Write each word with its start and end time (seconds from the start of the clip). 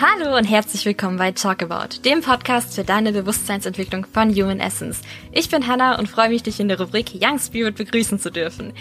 Hallo 0.00 0.34
und 0.34 0.44
herzlich 0.44 0.86
willkommen 0.86 1.18
bei 1.18 1.30
Talk 1.32 1.62
About, 1.62 2.00
dem 2.06 2.22
Podcast 2.22 2.74
für 2.74 2.84
deine 2.84 3.12
Bewusstseinsentwicklung 3.12 4.06
von 4.06 4.30
Human 4.34 4.58
Essence. 4.58 5.02
Ich 5.30 5.50
bin 5.50 5.66
Hannah 5.66 5.98
und 5.98 6.08
freue 6.08 6.30
mich, 6.30 6.42
dich 6.42 6.58
in 6.58 6.68
der 6.68 6.80
Rubrik 6.80 7.12
Young 7.20 7.38
Spirit 7.38 7.76
begrüßen 7.76 8.18
zu 8.18 8.30
dürfen. 8.30 8.72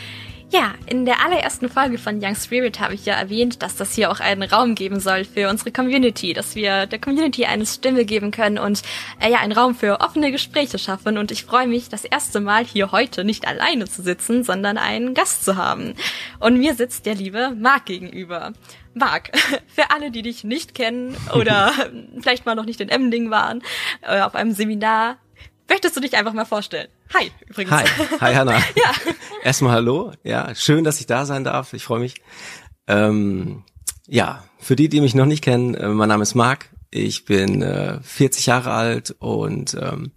Ja, 0.52 0.74
in 0.86 1.06
der 1.06 1.24
allerersten 1.24 1.68
Folge 1.68 1.98
von 1.98 2.24
Young 2.24 2.36
Spirit 2.36 2.80
habe 2.80 2.94
ich 2.94 3.06
ja 3.06 3.16
erwähnt, 3.16 3.62
dass 3.62 3.76
das 3.76 3.94
hier 3.94 4.10
auch 4.10 4.22
einen 4.22 4.44
Raum 4.44 4.76
geben 4.76 5.02
soll 5.02 5.26
für 5.26 5.50
unsere 5.50 5.72
Community, 5.72 6.32
dass 6.32 6.56
wir 6.56 6.86
der 6.86 7.00
Community 7.00 7.46
eine 7.46 7.66
Stimme 7.66 8.06
geben 8.06 8.32
können 8.32 8.58
und 8.58 8.82
äh, 9.20 9.30
ja, 9.30 9.40
einen 9.40 9.52
Raum 9.52 9.76
für 9.76 10.00
offene 10.00 10.32
Gespräche 10.32 10.80
schaffen. 10.80 11.18
Und 11.18 11.32
ich 11.32 11.44
freue 11.44 11.68
mich, 11.68 11.90
das 11.90 12.06
erste 12.06 12.40
Mal 12.40 12.64
hier 12.64 12.94
heute 12.94 13.26
nicht 13.26 13.46
alleine 13.46 13.90
zu 13.90 14.02
sitzen, 14.02 14.46
sondern 14.46 14.78
einen 14.78 15.14
Gast 15.14 15.44
zu 15.44 15.58
haben. 15.58 15.96
Und 16.40 16.58
mir 16.58 16.74
sitzt 16.76 17.06
der 17.06 17.16
liebe 17.16 17.52
Marc 17.60 17.86
gegenüber. 17.86 18.54
Marc, 19.00 19.32
für 19.68 19.90
alle, 19.92 20.12
die 20.12 20.22
dich 20.22 20.44
nicht 20.44 20.76
kennen 20.76 21.18
oder 21.34 21.72
vielleicht 22.22 22.46
mal 22.46 22.56
noch 22.56 22.66
nicht 22.66 22.82
in 22.82 22.90
Emding 22.90 23.32
waren, 23.32 23.64
äh, 24.02 24.22
auf 24.22 24.36
einem 24.36 24.54
Seminar, 24.54 25.18
möchtest 25.68 25.96
du 25.96 26.02
dich 26.02 26.16
einfach 26.16 26.34
mal 26.34 26.46
vorstellen? 26.46 26.90
Hi, 27.14 27.32
übrigens. 27.48 27.72
Hi, 27.72 27.86
hi 28.20 28.36
Hanna. 28.36 28.52
ja. 28.76 28.92
Erstmal 29.44 29.74
hallo. 29.74 30.12
Ja, 30.24 30.54
schön, 30.54 30.84
dass 30.84 31.00
ich 31.00 31.08
da 31.08 31.26
sein 31.26 31.44
darf. 31.44 31.74
Ich 31.74 31.84
freue 31.84 32.00
mich. 32.00 32.22
Ähm, 32.88 33.64
ja, 34.08 34.44
für 34.60 34.76
die, 34.76 34.90
die 34.90 35.02
mich 35.02 35.16
noch 35.16 35.26
nicht 35.26 35.44
kennen, 35.44 35.74
äh, 35.74 35.88
mein 35.88 36.10
Name 36.10 36.24
ist 36.24 36.36
Marc. 36.36 36.70
Ich 36.92 37.26
bin 37.26 37.62
äh, 37.62 38.00
40 38.02 38.48
Jahre 38.48 38.72
alt 38.72 39.16
und 39.20 39.78
ähm, 39.80 40.12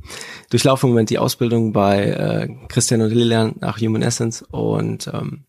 durchlaufe 0.51 0.87
im 0.87 0.93
Moment 0.93 1.11
die 1.11 1.19
Ausbildung 1.19 1.73
bei 1.73 2.07
äh, 2.07 2.49
Christian 2.69 3.03
und 3.03 3.11
Lilian 3.11 3.57
nach 3.61 3.79
Human 3.79 4.01
Essence 4.01 4.43
und 4.43 5.07
ähm, 5.09 5.45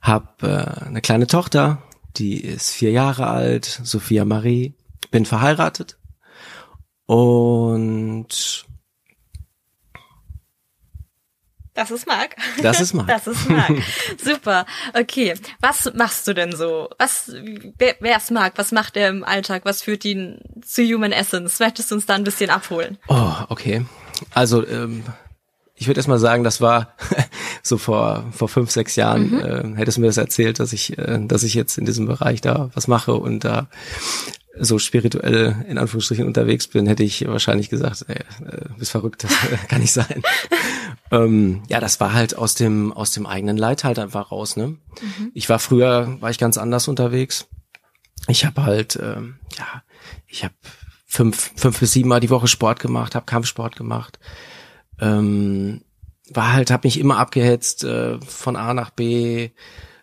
habe 0.00 0.28
äh, 0.42 0.86
eine 0.86 1.00
kleine 1.00 1.26
Tochter, 1.26 1.82
die 2.18 2.40
ist 2.40 2.72
vier 2.72 2.90
Jahre 2.90 3.26
alt, 3.28 3.64
Sophia 3.82 4.24
Marie, 4.24 4.74
bin 5.10 5.26
verheiratet 5.26 5.98
und 7.06 8.66
Das 11.74 11.90
ist 11.90 12.06
Marc. 12.06 12.36
Das 12.62 12.80
ist 12.80 12.94
Marc. 12.94 13.06
Das 13.08 13.26
ist 13.26 13.48
Marc. 13.48 13.76
Super. 14.22 14.66
Okay. 14.94 15.34
Was 15.60 15.92
machst 15.94 16.26
du 16.26 16.32
denn 16.32 16.56
so? 16.56 16.88
Was, 16.98 17.30
wer, 17.78 17.96
wer 18.00 18.16
ist 18.16 18.30
Marc? 18.30 18.56
Was 18.56 18.72
macht 18.72 18.96
er 18.96 19.10
im 19.10 19.24
Alltag? 19.24 19.64
Was 19.64 19.82
führt 19.82 20.04
ihn 20.04 20.40
zu 20.64 20.82
Human 20.82 21.12
Essence? 21.12 21.60
Möchtest 21.60 21.90
du 21.90 21.96
uns 21.96 22.06
da 22.06 22.14
ein 22.14 22.24
bisschen 22.24 22.50
abholen? 22.50 22.98
Oh, 23.08 23.34
okay. 23.50 23.84
Also, 24.32 24.66
ähm, 24.66 25.04
ich 25.76 25.86
würde 25.86 25.98
erst 25.98 26.08
mal 26.08 26.18
sagen, 26.18 26.42
das 26.42 26.60
war 26.60 26.94
so 27.62 27.78
vor, 27.78 28.24
vor 28.32 28.48
fünf, 28.48 28.70
sechs 28.70 28.96
Jahren, 28.96 29.30
mhm. 29.30 29.74
äh, 29.74 29.76
hättest 29.76 29.98
du 29.98 30.00
mir 30.00 30.08
das 30.08 30.16
erzählt, 30.16 30.58
dass 30.58 30.72
ich, 30.72 30.96
äh, 30.98 31.18
dass 31.22 31.42
ich 31.42 31.54
jetzt 31.54 31.78
in 31.78 31.84
diesem 31.84 32.06
Bereich 32.06 32.40
da 32.40 32.70
was 32.74 32.88
mache 32.88 33.14
und 33.14 33.44
da 33.44 33.68
so 34.58 34.78
spirituell 34.78 35.66
in 35.68 35.76
Anführungsstrichen 35.76 36.26
unterwegs 36.26 36.66
bin, 36.66 36.86
hätte 36.86 37.02
ich 37.02 37.26
wahrscheinlich 37.26 37.68
gesagt, 37.68 38.06
ey, 38.08 38.16
äh, 38.46 38.68
bist 38.78 38.90
verrückt, 38.90 39.24
das 39.24 39.32
kann 39.68 39.80
nicht 39.80 39.92
sein. 39.92 40.22
ähm, 41.10 41.62
ja, 41.68 41.80
das 41.80 42.00
war 42.00 42.14
halt 42.14 42.36
aus 42.36 42.54
dem 42.54 42.92
aus 42.92 43.12
dem 43.12 43.26
eigenen 43.26 43.56
Leid 43.56 43.84
halt 43.84 43.98
einfach 43.98 44.32
raus. 44.32 44.56
Ne? 44.56 44.68
Mhm. 44.68 45.30
Ich 45.34 45.48
war 45.48 45.58
früher 45.58 46.16
war 46.20 46.30
ich 46.30 46.38
ganz 46.38 46.56
anders 46.58 46.88
unterwegs. 46.88 47.46
Ich 48.28 48.44
habe 48.44 48.64
halt 48.64 48.98
ähm, 49.00 49.36
ja, 49.58 49.82
ich 50.26 50.42
habe 50.42 50.54
fünf 51.06 51.52
fünf 51.56 51.80
bis 51.80 51.92
sieben 51.92 52.08
Mal 52.08 52.20
die 52.20 52.30
Woche 52.30 52.48
Sport 52.48 52.80
gemacht, 52.80 53.14
habe 53.14 53.26
Kampfsport 53.26 53.76
gemacht. 53.76 54.18
Ähm, 55.00 55.82
war 56.32 56.52
halt, 56.52 56.70
habe 56.70 56.86
mich 56.86 56.98
immer 56.98 57.18
abgehetzt 57.18 57.84
äh, 57.84 58.20
von 58.20 58.56
A 58.56 58.74
nach 58.74 58.90
B, 58.90 59.50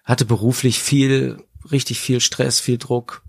hatte 0.03 0.25
beruflich 0.25 0.79
viel, 0.79 1.43
richtig 1.71 1.99
viel 1.99 2.21
Stress, 2.21 2.59
viel 2.59 2.77
Druck 2.77 3.23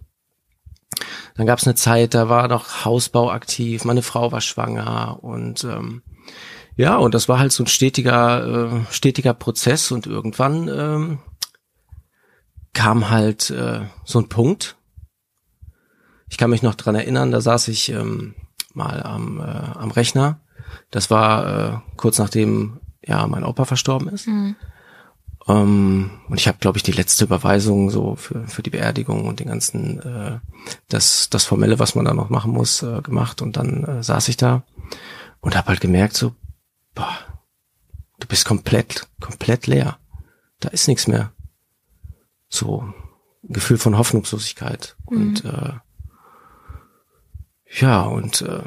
dann 1.36 1.46
gab 1.46 1.58
es 1.58 1.66
eine 1.66 1.74
Zeit, 1.74 2.14
da 2.14 2.28
war 2.28 2.48
noch 2.48 2.84
Hausbau 2.84 3.30
aktiv, 3.30 3.84
meine 3.84 4.02
Frau 4.02 4.33
war 4.33 4.40
schwanger 4.40 5.18
und 5.22 5.64
ähm, 5.64 6.02
ja, 6.77 6.96
und 6.96 7.14
das 7.14 7.28
war 7.28 7.39
halt 7.39 7.52
so 7.52 7.62
ein 7.62 7.68
stetiger, 7.68 8.72
äh, 8.72 8.92
stetiger 8.92 9.34
Prozess 9.34 9.90
und 9.92 10.06
irgendwann 10.06 10.68
ähm, 10.68 11.18
kam 12.72 13.10
halt 13.10 13.50
äh, 13.50 13.83
so 14.05 14.18
ein 14.18 14.28
Punkt. 14.28 14.77
Ich 16.28 16.36
kann 16.36 16.50
mich 16.50 16.62
noch 16.62 16.74
dran 16.74 16.96
erinnern, 16.96 17.30
da 17.30 17.40
saß 17.40 17.68
ich 17.68 17.90
ähm, 17.90 18.34
mal 18.72 19.02
am, 19.02 19.39
äh, 19.39 19.42
am 19.42 19.92
Rechner. 19.92 20.40
Das 20.90 21.11
war 21.11 21.74
äh, 21.74 21.79
kurz 21.96 22.18
nachdem 22.18 22.80
ja 23.05 23.27
mein 23.27 23.45
Opa 23.45 23.64
verstorben 23.64 24.08
ist. 24.08 24.27
Mhm. 24.27 24.57
Ähm, 25.46 26.11
und 26.29 26.40
ich 26.40 26.48
habe, 26.48 26.58
glaube 26.58 26.79
ich, 26.79 26.83
die 26.83 26.92
letzte 26.92 27.24
Überweisung 27.24 27.90
so 27.90 28.17
für, 28.17 28.46
für 28.46 28.62
die 28.62 28.70
Beerdigung 28.70 29.27
und 29.27 29.40
den 29.40 29.48
ganzen, 29.48 30.01
äh, 30.01 30.39
das, 30.89 31.29
das 31.30 31.45
Formelle, 31.45 31.79
was 31.79 31.95
man 31.95 32.05
da 32.05 32.14
noch 32.14 32.30
machen 32.30 32.52
muss, 32.52 32.83
äh, 32.83 33.02
gemacht. 33.02 33.42
Und 33.42 33.57
dann 33.57 33.84
äh, 33.84 34.02
saß 34.02 34.29
ich 34.29 34.36
da 34.36 34.63
und 35.40 35.57
habe 35.57 35.68
halt 35.68 35.80
gemerkt, 35.80 36.17
so, 36.17 36.34
boah, 36.95 37.14
du 38.20 38.27
bist 38.27 38.46
komplett, 38.46 39.08
komplett 39.20 39.67
leer. 39.67 39.98
Da 40.61 40.70
ist 40.70 40.89
nichts 40.89 41.07
mehr. 41.07 41.33
So 42.48 42.80
ein 43.42 43.52
Gefühl 43.52 43.77
von 43.77 43.98
Hoffnungslosigkeit. 43.98 44.96
Mhm. 45.11 45.17
Und 45.17 45.45
äh, 45.45 45.73
ja, 47.80 48.02
und 48.02 48.40
äh, 48.42 48.63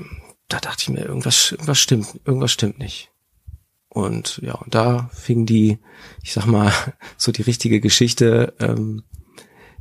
da 0.47 0.59
dachte 0.59 0.83
ich 0.83 0.89
mir, 0.89 1.05
irgendwas, 1.05 1.51
irgendwas 1.51 1.79
stimmt, 1.79 2.19
irgendwas 2.25 2.51
stimmt 2.51 2.79
nicht. 2.79 3.11
Und 3.89 4.39
ja, 4.43 4.53
und 4.53 4.75
da 4.75 5.09
fing 5.13 5.45
die, 5.45 5.79
ich 6.21 6.33
sag 6.33 6.45
mal, 6.45 6.71
so 7.17 7.31
die 7.31 7.41
richtige 7.41 7.79
Geschichte 7.81 8.53
ähm, 8.59 9.03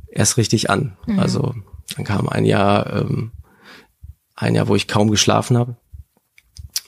erst 0.07 0.37
richtig 0.37 0.69
an. 0.69 0.97
Mhm. 1.05 1.19
Also 1.19 1.55
dann 1.95 2.05
kam 2.05 2.27
ein 2.27 2.45
Jahr, 2.45 2.91
ähm, 2.93 3.31
ein 4.35 4.55
Jahr, 4.55 4.67
wo 4.67 4.75
ich 4.75 4.87
kaum 4.87 5.09
geschlafen 5.09 5.57
habe. 5.57 5.77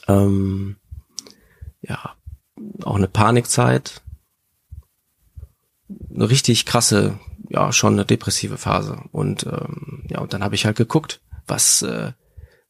Ähm, 0.08 0.76
ja, 1.82 2.16
auch 2.82 2.96
eine 2.96 3.08
Panikzeit. 3.08 4.02
Eine 6.14 6.30
richtig 6.30 6.66
krasse, 6.66 7.18
ja, 7.48 7.72
schon 7.72 7.94
eine 7.94 8.04
depressive 8.04 8.58
Phase. 8.58 9.02
Und 9.12 9.44
ähm, 9.44 10.04
ja, 10.08 10.20
und 10.20 10.32
dann 10.32 10.44
habe 10.44 10.54
ich 10.54 10.66
halt 10.66 10.76
geguckt, 10.76 11.20
was, 11.46 11.82
äh, 11.82 12.12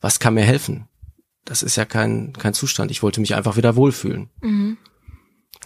was 0.01 0.21
kann 0.21 0.35
mir 0.35 0.45
helfen? 0.45 0.89
Das 1.51 1.65
ist 1.65 1.75
ja 1.75 1.85
kein, 1.85 2.33
kein 2.33 2.55
Zustand. 2.55 2.93
Ich 2.93 3.03
wollte 3.03 3.21
mich 3.21 3.35
einfach 3.35 3.57
wieder 3.57 3.75
wohlfühlen. 3.75 4.31
Mhm. 4.41 4.77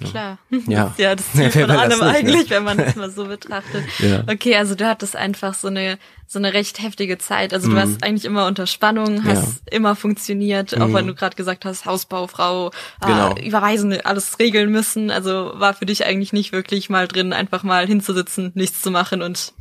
Klar. 0.03 0.39
Ja. 0.67 0.95
ja, 0.99 1.15
das 1.15 1.31
Ziel 1.33 1.51
von 1.51 1.71
allem 1.71 1.91
nicht, 1.91 2.01
ne? 2.01 2.09
eigentlich, 2.09 2.49
ne? 2.49 2.57
wenn 2.57 2.65
man 2.65 2.79
das 2.79 2.97
mal 2.97 3.11
so 3.11 3.27
betrachtet. 3.27 3.85
ja. 3.99 4.25
Okay, 4.27 4.57
also 4.57 4.75
du 4.75 4.89
hattest 4.89 5.15
einfach 5.15 5.53
so 5.53 5.69
eine 5.69 5.99
so 6.27 6.39
eine 6.39 6.55
recht 6.55 6.83
heftige 6.83 7.19
Zeit. 7.19 7.53
Also 7.53 7.67
du 7.67 7.75
mhm. 7.75 7.77
warst 7.77 8.03
eigentlich 8.03 8.25
immer 8.25 8.47
unter 8.47 8.67
Spannung, 8.67 9.25
hast 9.25 9.63
ja. 9.67 9.77
immer 9.77 9.95
funktioniert, 9.95 10.75
auch 10.81 10.89
mhm. 10.89 10.95
wenn 10.95 11.07
du 11.07 11.15
gerade 11.15 11.37
gesagt 11.37 11.67
hast, 11.67 11.85
Hausbaufrau, 11.85 12.69
äh, 12.69 13.07
genau. 13.07 13.35
äh, 13.35 13.47
überweisen, 13.47 13.93
alles 14.05 14.39
regeln 14.39 14.73
müssen. 14.73 15.11
Also 15.11 15.53
war 15.57 15.75
für 15.75 15.85
dich 15.85 16.07
eigentlich 16.07 16.33
nicht 16.33 16.53
wirklich 16.53 16.89
mal 16.89 17.09
drin, 17.09 17.35
einfach 17.35 17.63
mal 17.63 17.87
hinzusitzen, 17.87 18.53
nichts 18.55 18.81
zu 18.81 18.91
machen 18.91 19.21
und 19.21 19.53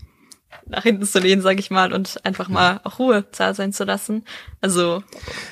nach 0.67 0.83
hinten 0.83 1.05
zu 1.05 1.19
lehnen, 1.19 1.41
sag 1.41 1.59
ich 1.59 1.71
mal, 1.71 1.93
und 1.93 2.23
einfach 2.25 2.49
mal 2.49 2.81
auch 2.83 2.99
Ruhe 2.99 3.25
da 3.37 3.53
sein 3.53 3.73
zu 3.73 3.83
lassen. 3.83 4.23
Also 4.61 5.03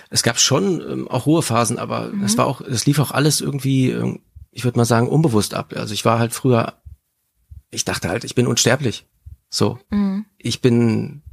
es 0.10 0.24
gab 0.24 0.40
schon 0.40 0.82
ähm, 0.82 1.08
auch 1.08 1.26
Ruhephasen, 1.26 1.78
aber 1.80 2.10
mhm. 2.10 2.24
es 2.24 2.38
war 2.38 2.46
auch, 2.46 2.62
es 2.62 2.86
lief 2.86 3.00
auch 3.00 3.12
alles 3.12 3.42
irgendwie, 3.42 3.92
ähm, 3.92 4.22
ich 4.52 4.64
würde 4.64 4.78
mal 4.78 4.86
sagen, 4.86 5.08
unbewusst 5.08 5.54
ab. 5.54 5.74
Also 5.76 5.94
ich 5.94 6.06
war 6.06 6.20
halt 6.20 6.34
früher, 6.34 6.82
ich 7.70 7.86
dachte 7.86 8.10
halt, 8.10 8.24
ich 8.24 8.36
bin 8.36 8.48
unsterblich. 8.48 9.08
So, 9.50 9.80
mhm. 9.90 10.26
ich 10.38 10.62
bin, 10.62 11.24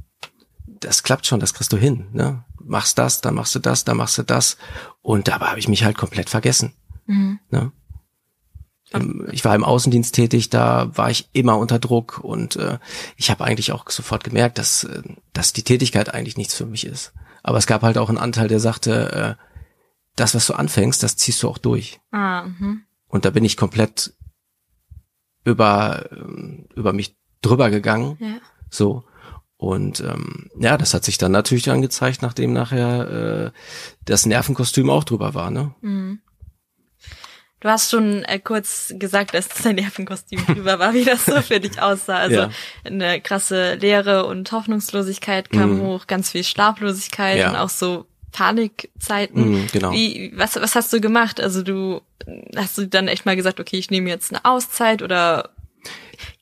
das 0.67 1.03
klappt 1.03 1.25
schon, 1.25 1.39
das 1.39 1.53
kriegst 1.53 1.71
du 1.71 1.77
hin. 1.77 2.07
Ne? 2.11 2.43
Machst 2.61 2.97
das, 2.97 3.21
dann 3.21 3.35
machst 3.35 3.55
du 3.55 3.59
das, 3.59 3.85
dann 3.85 3.97
machst 3.97 4.17
du 4.17 4.23
das, 4.23 4.57
und 5.01 5.27
dabei 5.27 5.47
habe 5.47 5.59
ich 5.59 5.67
mich 5.67 5.83
halt 5.83 5.97
komplett 5.97 6.29
vergessen. 6.29 6.73
Mhm. 7.05 7.39
Ne? 7.49 7.71
Ich 9.31 9.45
war 9.45 9.55
im 9.55 9.63
Außendienst 9.63 10.15
tätig, 10.15 10.49
da 10.49 10.89
war 10.97 11.11
ich 11.11 11.29
immer 11.33 11.57
unter 11.57 11.77
Druck 11.77 12.19
und 12.23 12.55
äh, 12.55 12.79
ich 13.17 13.29
habe 13.29 13.43
eigentlich 13.43 13.71
auch 13.71 13.89
sofort 13.89 14.23
gemerkt, 14.23 14.57
dass, 14.57 14.83
äh, 14.83 15.03
dass 15.33 15.53
die 15.53 15.63
Tätigkeit 15.63 16.13
eigentlich 16.13 16.37
nichts 16.37 16.55
für 16.55 16.65
mich 16.65 16.85
ist. 16.85 17.13
Aber 17.43 17.57
es 17.57 17.67
gab 17.67 17.83
halt 17.83 17.97
auch 17.97 18.09
einen 18.09 18.17
Anteil, 18.17 18.47
der 18.47 18.59
sagte, 18.59 19.37
äh, 19.39 19.45
das, 20.15 20.35
was 20.35 20.47
du 20.47 20.53
anfängst, 20.53 21.03
das 21.03 21.17
ziehst 21.17 21.41
du 21.43 21.49
auch 21.49 21.57
durch. 21.57 21.99
Ah, 22.11 22.43
mh. 22.43 22.77
Und 23.07 23.25
da 23.25 23.29
bin 23.29 23.45
ich 23.45 23.57
komplett 23.57 24.13
über, 25.43 26.09
ähm, 26.11 26.67
über 26.75 26.93
mich 26.93 27.15
drüber 27.41 27.69
gegangen. 27.69 28.17
Ja. 28.19 28.37
So. 28.69 29.03
Und 29.57 29.99
ähm, 29.99 30.49
ja, 30.57 30.77
das 30.77 30.93
hat 30.93 31.03
sich 31.03 31.17
dann 31.17 31.31
natürlich 31.31 31.69
angezeigt, 31.69 32.21
nachdem 32.21 32.53
nachher 32.53 33.09
äh, 33.09 33.51
das 34.05 34.25
Nervenkostüm 34.25 34.89
auch 34.89 35.03
drüber 35.03 35.33
war, 35.33 35.51
ne? 35.51 35.75
Mhm. 35.81 36.21
Du 37.61 37.67
hast 37.67 37.91
schon 37.91 38.23
äh, 38.23 38.39
kurz 38.39 38.93
gesagt, 38.97 39.33
dass 39.33 39.49
dein 39.49 39.75
Nervenkostüm 39.75 40.45
drüber 40.47 40.79
war, 40.79 40.93
wie 40.93 41.03
das 41.03 41.25
so 41.25 41.41
für 41.41 41.59
dich 41.59 41.81
aussah. 41.81 42.17
Also 42.17 42.35
ja. 42.35 42.49
eine 42.85 43.19
krasse 43.19 43.75
Leere 43.75 44.25
und 44.25 44.51
Hoffnungslosigkeit 44.51 45.49
kam 45.49 45.77
mm. 45.77 45.81
hoch, 45.81 46.07
ganz 46.07 46.31
viel 46.31 46.43
Schlaflosigkeit 46.43 47.39
ja. 47.39 47.49
und 47.49 47.55
auch 47.57 47.69
so 47.69 48.05
Panikzeiten. 48.31 49.63
Mm, 49.63 49.67
genau. 49.71 49.91
Wie, 49.91 50.31
was, 50.35 50.55
was 50.55 50.75
hast 50.75 50.93
du 50.93 51.01
gemacht? 51.01 51.41
Also 51.41 51.61
du 51.61 52.01
hast 52.55 52.77
du 52.77 52.87
dann 52.87 53.07
echt 53.07 53.25
mal 53.25 53.35
gesagt, 53.35 53.59
okay, 53.59 53.77
ich 53.77 53.89
nehme 53.89 54.09
jetzt 54.09 54.31
eine 54.31 54.45
Auszeit 54.45 55.01
oder 55.01 55.49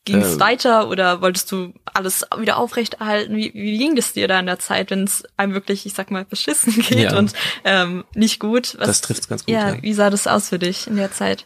ging 0.05 0.21
es 0.21 0.33
ähm, 0.33 0.39
weiter 0.39 0.87
oder 0.89 1.21
wolltest 1.21 1.51
du 1.51 1.73
alles 1.85 2.25
wieder 2.37 2.57
aufrechterhalten? 2.57 3.35
Wie, 3.35 3.53
wie 3.53 3.77
ging 3.77 3.95
das 3.95 4.13
dir 4.13 4.27
da 4.27 4.39
in 4.39 4.45
der 4.45 4.59
Zeit, 4.59 4.89
wenn 4.91 5.03
es 5.03 5.23
einem 5.35 5.53
wirklich, 5.53 5.85
ich 5.85 5.93
sag 5.93 6.11
mal, 6.11 6.25
beschissen 6.25 6.73
geht 6.81 7.11
Ja. 7.11 7.17
und 7.17 7.33
ähm, 7.65 8.03
nicht 8.15 8.39
gut? 8.39 8.75
Was, 8.79 8.87
Das 8.87 9.01
trifft's 9.01 9.27
ganz 9.27 9.45
gut, 9.45 9.53
Ja, 9.53 9.75
ja. 9.75 9.81
wie 9.83 9.93
sah 9.93 10.09
das 10.09 10.27
aus 10.27 10.49
für 10.49 10.59
dich 10.59 10.87
in 10.87 10.95
der 10.95 11.11
Zeit? 11.11 11.45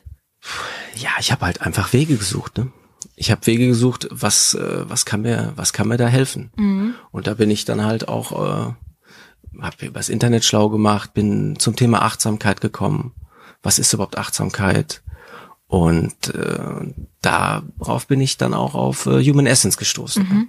Ja, 0.95 1.09
ich 1.19 1.31
habe 1.31 1.45
halt 1.45 1.61
einfach 1.61 1.93
Wege 1.93 2.17
gesucht. 2.17 2.57
Ne? 2.57 2.71
Ich 3.15 3.29
habe 3.31 3.45
Wege 3.45 3.67
gesucht, 3.67 4.07
was 4.11 4.53
äh, 4.55 4.89
was 4.89 5.05
kann 5.05 5.21
mir 5.21 5.53
was 5.55 5.73
kann 5.73 5.87
mir 5.87 5.97
da 5.97 6.07
helfen. 6.07 6.95
Und 7.11 7.27
da 7.27 7.33
bin 7.35 7.51
ich 7.51 7.65
dann 7.65 7.83
halt 7.83 8.07
auch 8.07 8.31
äh, 8.31 8.73
habe 9.61 9.85
übers 9.85 10.09
Internet 10.09 10.43
schlau 10.45 10.69
gemacht, 10.69 11.13
bin 11.13 11.59
zum 11.59 11.75
Thema 11.75 12.01
Achtsamkeit 12.03 12.61
gekommen. 12.61 13.13
Was 13.61 13.77
ist 13.79 13.93
überhaupt 13.93 14.17
Achtsamkeit? 14.17 15.01
Und 15.71 16.35
äh, 16.35 16.93
darauf 17.21 18.05
bin 18.05 18.19
ich 18.19 18.35
dann 18.35 18.53
auch 18.53 18.75
auf 18.75 19.05
äh, 19.05 19.23
Human 19.23 19.45
Essence 19.45 19.77
gestoßen. 19.77 20.27
Ne? 20.27 20.47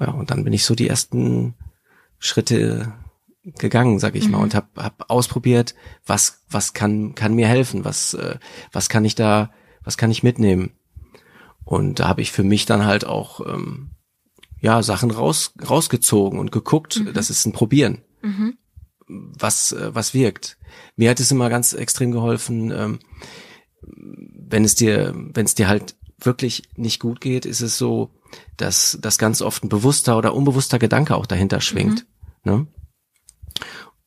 Ja, 0.00 0.10
und 0.10 0.30
dann 0.30 0.44
bin 0.44 0.52
ich 0.52 0.66
so 0.66 0.74
die 0.74 0.86
ersten 0.86 1.54
Schritte 2.18 2.92
gegangen, 3.42 3.98
sag 3.98 4.14
ich 4.16 4.28
mal, 4.28 4.42
und 4.42 4.54
habe 4.54 4.66
hab 4.76 5.08
ausprobiert, 5.08 5.74
was 6.04 6.44
was 6.50 6.74
kann 6.74 7.14
kann 7.14 7.32
mir 7.32 7.48
helfen, 7.48 7.86
was 7.86 8.12
äh, 8.12 8.36
was 8.70 8.90
kann 8.90 9.06
ich 9.06 9.14
da, 9.14 9.50
was 9.82 9.96
kann 9.96 10.10
ich 10.10 10.22
mitnehmen. 10.22 10.72
Und 11.64 12.00
da 12.00 12.06
habe 12.06 12.20
ich 12.20 12.30
für 12.30 12.44
mich 12.44 12.66
dann 12.66 12.84
halt 12.84 13.06
auch 13.06 13.40
ähm, 13.46 13.92
ja 14.60 14.82
Sachen 14.82 15.10
raus 15.10 15.54
rausgezogen 15.66 16.38
und 16.38 16.52
geguckt, 16.52 17.02
das 17.14 17.30
ist 17.30 17.46
ein 17.46 17.52
Probieren, 17.52 18.02
was 19.06 19.72
äh, 19.72 19.94
was 19.94 20.12
wirkt. 20.12 20.58
Mir 20.96 21.08
hat 21.08 21.18
es 21.18 21.30
immer 21.30 21.48
ganz 21.48 21.72
extrem 21.72 22.10
geholfen, 22.10 22.70
ähm, 22.72 22.98
wenn 24.54 24.64
es 24.64 24.76
dir 24.76 25.12
wenn 25.16 25.46
es 25.46 25.56
dir 25.56 25.66
halt 25.66 25.96
wirklich 26.20 26.62
nicht 26.76 27.00
gut 27.00 27.20
geht, 27.20 27.44
ist 27.44 27.60
es 27.60 27.76
so, 27.76 28.10
dass 28.56 28.96
dass 29.02 29.18
ganz 29.18 29.42
oft 29.42 29.64
ein 29.64 29.68
bewusster 29.68 30.16
oder 30.16 30.32
unbewusster 30.32 30.78
Gedanke 30.78 31.16
auch 31.16 31.26
dahinter 31.26 31.60
schwingt. 31.60 32.06
Ne? 32.44 32.68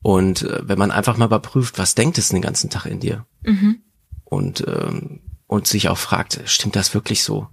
Und 0.00 0.42
äh, 0.42 0.66
wenn 0.66 0.78
man 0.78 0.90
einfach 0.90 1.18
mal 1.18 1.26
überprüft, 1.26 1.78
was 1.78 1.94
denkt 1.94 2.16
es 2.16 2.30
den 2.30 2.40
ganzen 2.40 2.70
Tag 2.70 2.86
in 2.86 2.98
dir? 2.98 3.26
Und, 4.24 4.64
ähm, 4.66 5.20
und 5.46 5.66
sich 5.66 5.90
auch 5.90 5.98
fragt, 5.98 6.40
stimmt 6.46 6.76
das 6.76 6.94
wirklich 6.94 7.22
so? 7.22 7.48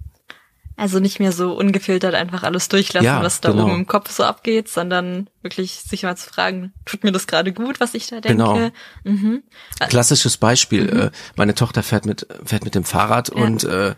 Also 0.78 0.98
nicht 0.98 1.20
mehr 1.20 1.32
so 1.32 1.56
ungefiltert 1.56 2.14
einfach 2.14 2.42
alles 2.42 2.68
durchlassen, 2.68 3.06
Ja, 3.06 3.22
was 3.22 3.40
da 3.40 3.50
genau. 3.50 3.64
oben 3.64 3.74
im 3.74 3.86
Kopf 3.86 4.10
so 4.10 4.24
abgeht, 4.24 4.68
sondern 4.68 5.28
wirklich 5.40 5.72
sich 5.72 6.02
mal 6.02 6.16
zu 6.16 6.28
fragen, 6.28 6.74
tut 6.84 7.02
mir 7.02 7.12
das 7.12 7.26
gerade 7.26 7.52
gut, 7.52 7.80
was 7.80 7.94
ich 7.94 8.08
da 8.08 8.20
denke? 8.20 8.36
Genau. 8.36 8.70
Mhm. 9.04 9.42
Klassisches 9.88 10.36
Beispiel, 10.36 10.88
äh, 10.88 11.10
meine 11.36 11.54
Tochter 11.54 11.82
fährt 11.82 12.04
mit, 12.04 12.26
fährt 12.44 12.64
mit 12.64 12.74
dem 12.74 12.84
Fahrrad 12.84 13.30
und 13.30 13.64
äh, 13.64 13.94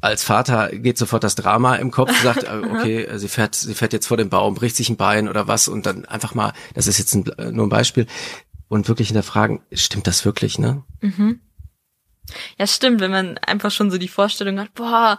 als 0.00 0.22
Vater 0.22 0.68
geht 0.68 0.96
sofort 0.98 1.24
das 1.24 1.34
Drama 1.34 1.74
im 1.74 1.90
Kopf, 1.90 2.12
sagt, 2.22 2.44
äh, 2.44 2.62
okay, 2.72 3.02
äh, 3.02 3.18
sie 3.18 3.28
fährt, 3.28 3.56
sie 3.56 3.74
fährt 3.74 3.92
jetzt 3.92 4.06
vor 4.06 4.16
dem 4.16 4.28
Baum, 4.28 4.54
bricht 4.54 4.76
sich 4.76 4.88
ein 4.88 4.96
Bein 4.96 5.28
oder 5.28 5.48
was 5.48 5.66
und 5.66 5.84
dann 5.86 6.04
einfach 6.04 6.34
mal, 6.36 6.52
das 6.74 6.86
ist 6.86 6.98
jetzt 6.98 7.14
ein, 7.14 7.24
nur 7.50 7.66
ein 7.66 7.70
Beispiel, 7.70 8.06
und 8.68 8.86
wirklich 8.86 9.08
hinterfragen, 9.08 9.60
stimmt 9.72 10.06
das 10.06 10.24
wirklich, 10.24 10.58
ne? 10.58 10.84
Ja, 12.58 12.66
stimmt, 12.66 13.00
wenn 13.00 13.10
man 13.10 13.38
einfach 13.38 13.70
schon 13.70 13.90
so 13.90 13.98
die 13.98 14.08
Vorstellung 14.08 14.58
hat, 14.60 14.74
boah, 14.74 15.18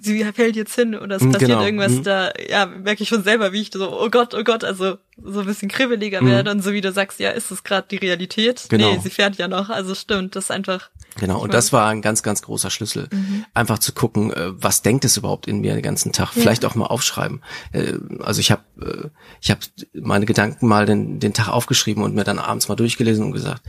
sie 0.00 0.24
fällt 0.32 0.56
jetzt 0.56 0.74
hin 0.74 0.94
oder 0.94 1.16
es 1.16 1.22
Mm, 1.22 1.32
passiert 1.32 1.50
genau, 1.50 1.62
irgendwas, 1.64 1.92
mm. 1.92 2.02
da 2.02 2.32
ja, 2.48 2.66
merke 2.66 3.02
ich 3.02 3.08
schon 3.08 3.22
selber, 3.22 3.52
wie 3.52 3.62
ich 3.62 3.70
so, 3.72 3.90
oh 3.98 4.10
Gott, 4.10 4.34
oh 4.34 4.42
Gott, 4.42 4.64
also 4.64 4.98
so 5.22 5.40
ein 5.40 5.46
bisschen 5.46 5.68
kribbeliger 5.68 6.24
werde 6.24 6.50
und 6.50 6.62
so 6.62 6.72
wie 6.72 6.80
du 6.80 6.92
sagst, 6.92 7.20
ja, 7.20 7.30
ist 7.30 7.50
es 7.50 7.62
gerade 7.64 7.86
die 7.90 7.96
Realität? 7.96 8.66
Genau. 8.68 8.92
Nee, 8.92 9.00
sie 9.02 9.10
fährt 9.10 9.36
ja 9.36 9.48
noch, 9.48 9.70
also 9.70 9.94
stimmt, 9.94 10.36
das 10.36 10.44
ist 10.44 10.50
einfach, 10.50 10.90
Genau, 11.18 11.40
und 11.40 11.52
das 11.52 11.72
war 11.72 11.88
ein 11.88 12.00
ganz, 12.00 12.22
ganz 12.22 12.42
großer 12.42 12.70
Schlüssel. 12.70 13.08
Einfach 13.52 13.80
zu 13.80 13.92
gucken, 13.92 14.32
äh, 14.32 14.50
was 14.52 14.82
denkt 14.82 15.04
es 15.04 15.16
überhaupt 15.16 15.48
in 15.48 15.60
mir 15.60 15.74
den 15.74 15.82
ganzen 15.82 16.12
Tag? 16.12 16.30
Vielleicht 16.32 16.64
auch 16.64 16.76
mal 16.76 16.86
aufschreiben. 16.86 17.42
Äh, 17.72 17.94
Also 18.20 18.40
ich 18.40 18.52
habe 18.52 18.62
äh, 18.80 19.08
ich 19.40 19.50
habe 19.50 19.60
meine 19.94 20.26
Gedanken 20.26 20.68
mal 20.68 20.86
den, 20.86 21.18
den 21.18 21.34
Tag 21.34 21.48
aufgeschrieben 21.48 22.04
und 22.04 22.14
mir 22.14 22.22
dann 22.22 22.38
abends 22.38 22.68
mal 22.68 22.76
durchgelesen 22.76 23.24
und 23.24 23.32
gesagt, 23.32 23.62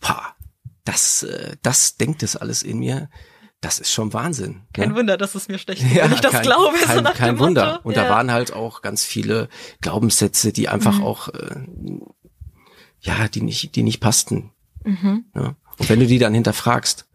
pah, 0.00 0.36
das, 0.84 1.22
äh, 1.22 1.56
das 1.62 1.96
denkt 1.96 2.22
es 2.22 2.36
alles 2.36 2.62
in 2.62 2.78
mir. 2.78 3.08
Das 3.60 3.78
ist 3.78 3.92
schon 3.92 4.12
Wahnsinn. 4.12 4.62
kein 4.72 4.88
ne? 4.90 4.96
Wunder, 4.96 5.16
dass 5.16 5.36
es 5.36 5.46
mir 5.46 5.56
schlecht 5.58 5.82
geht, 5.82 5.94
wenn 6.02 6.12
ich 6.12 6.20
das 6.20 6.32
kein, 6.32 6.42
glaube, 6.42 6.76
so 6.78 6.84
kein, 6.86 7.04
nach 7.04 7.14
kein 7.14 7.34
dem 7.36 7.38
Wunder. 7.38 7.72
Motto. 7.74 7.88
Und 7.88 7.96
ja. 7.96 8.04
da 8.04 8.10
waren 8.10 8.32
halt 8.32 8.52
auch 8.52 8.82
ganz 8.82 9.04
viele 9.04 9.48
Glaubenssätze, 9.80 10.52
die 10.52 10.68
einfach 10.68 10.98
Mhm. 10.98 11.04
auch, 11.04 11.28
äh, 11.28 11.60
ja, 13.00 13.28
die 13.28 13.40
nicht, 13.42 13.76
die 13.76 13.84
nicht 13.84 14.00
passten. 14.00 14.50
Mhm. 14.84 15.26
Ja. 15.34 15.54
Und 15.78 15.88
wenn 15.88 16.00
du 16.00 16.06
die 16.06 16.18
dann 16.18 16.34
hinterfragst, 16.34 17.06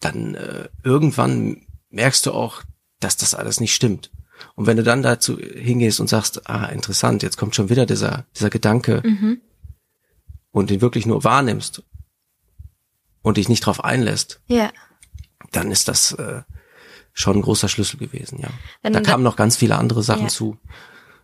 dann 0.00 0.34
äh, 0.34 0.68
irgendwann 0.82 1.66
merkst 1.90 2.26
du 2.26 2.32
auch, 2.32 2.62
dass 3.00 3.16
das 3.16 3.34
alles 3.34 3.60
nicht 3.60 3.74
stimmt. 3.74 4.10
Und 4.56 4.66
wenn 4.66 4.76
du 4.76 4.82
dann 4.82 5.02
dazu 5.02 5.38
hingehst 5.38 6.00
und 6.00 6.08
sagst, 6.08 6.48
ah, 6.50 6.66
interessant, 6.66 7.22
jetzt 7.22 7.36
kommt 7.38 7.54
schon 7.54 7.70
wieder 7.70 7.86
dieser, 7.86 8.26
dieser 8.34 8.50
Gedanke 8.50 9.02
Mhm. 9.04 9.40
Und 10.54 10.70
den 10.70 10.80
wirklich 10.80 11.04
nur 11.04 11.24
wahrnimmst 11.24 11.82
und 13.22 13.36
dich 13.36 13.48
nicht 13.48 13.66
drauf 13.66 13.82
einlässt, 13.84 14.40
ja. 14.46 14.70
dann 15.52 15.70
ist 15.72 15.88
das 15.88 16.12
äh, 16.12 16.42
schon 17.12 17.38
ein 17.38 17.42
großer 17.42 17.68
Schlüssel 17.68 17.98
gewesen, 17.98 18.38
ja. 18.40 18.48
Wenn 18.80 18.92
da 18.92 19.00
kamen 19.00 19.24
noch 19.24 19.36
ganz 19.36 19.56
viele 19.56 19.76
andere 19.76 20.02
Sachen 20.04 20.22
Ja. 20.22 20.28
zu. 20.28 20.56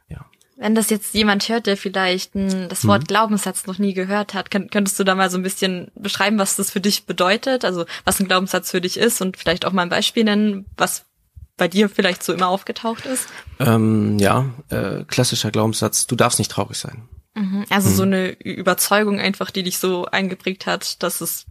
Ja. 0.09 0.27
Wenn 0.57 0.75
das 0.75 0.91
jetzt 0.91 1.15
jemand 1.15 1.49
hört, 1.49 1.67
der 1.67 1.77
vielleicht 1.77 2.35
m, 2.35 2.69
das 2.69 2.83
Mhm. 2.83 2.89
Wort 2.89 3.09
Glaubenssatz 3.09 3.67
noch 3.67 3.79
nie 3.79 3.95
gehört 3.95 4.35
hat, 4.35 4.51
könnt, 4.51 4.73
könntest 4.73 4.99
du 4.99 5.05
da 5.05 5.15
mal 5.15 5.31
so 5.31 5.39
ein 5.39 5.43
bisschen 5.45 5.93
beschreiben, 5.95 6.39
was 6.39 6.57
das 6.57 6.71
für 6.73 6.81
dich 6.81 7.07
bedeutet? 7.07 7.65
Also 7.65 7.87
was 8.05 8.19
ein 8.19 8.27
Glaubenssatz 8.27 8.73
für 8.73 8.81
dich 8.81 8.97
ist 8.99 9.21
und 9.23 9.37
vielleicht 9.37 9.65
auch 9.65 9.73
mal 9.73 9.83
ein 9.83 9.89
Beispiel 9.91 10.25
nennen, 10.25 10.67
was 10.77 11.05
bei 11.57 11.69
dir 11.69 11.89
vielleicht 11.89 12.25
so 12.25 12.33
immer 12.33 12.49
aufgetaucht 12.49 13.07
ist? 13.07 13.29
Ähm, 13.61 14.19
ja, 14.19 14.47
äh, 14.71 15.05
klassischer 15.05 15.51
Glaubenssatz, 15.53 16.07
du 16.09 16.17
darfst 16.17 16.39
nicht 16.41 16.51
traurig 16.51 16.79
sein. 16.79 17.09
Mhm. 17.35 17.65
Also 17.71 17.91
Mhm. 17.91 17.95
so 17.95 18.03
eine 18.03 18.29
Überzeugung 18.41 19.21
einfach, 19.21 19.51
die 19.51 19.63
dich 19.63 19.79
so 19.79 20.07
eingeprägt 20.07 20.67
hat, 20.67 21.03
dass 21.03 21.21
es, 21.21 21.47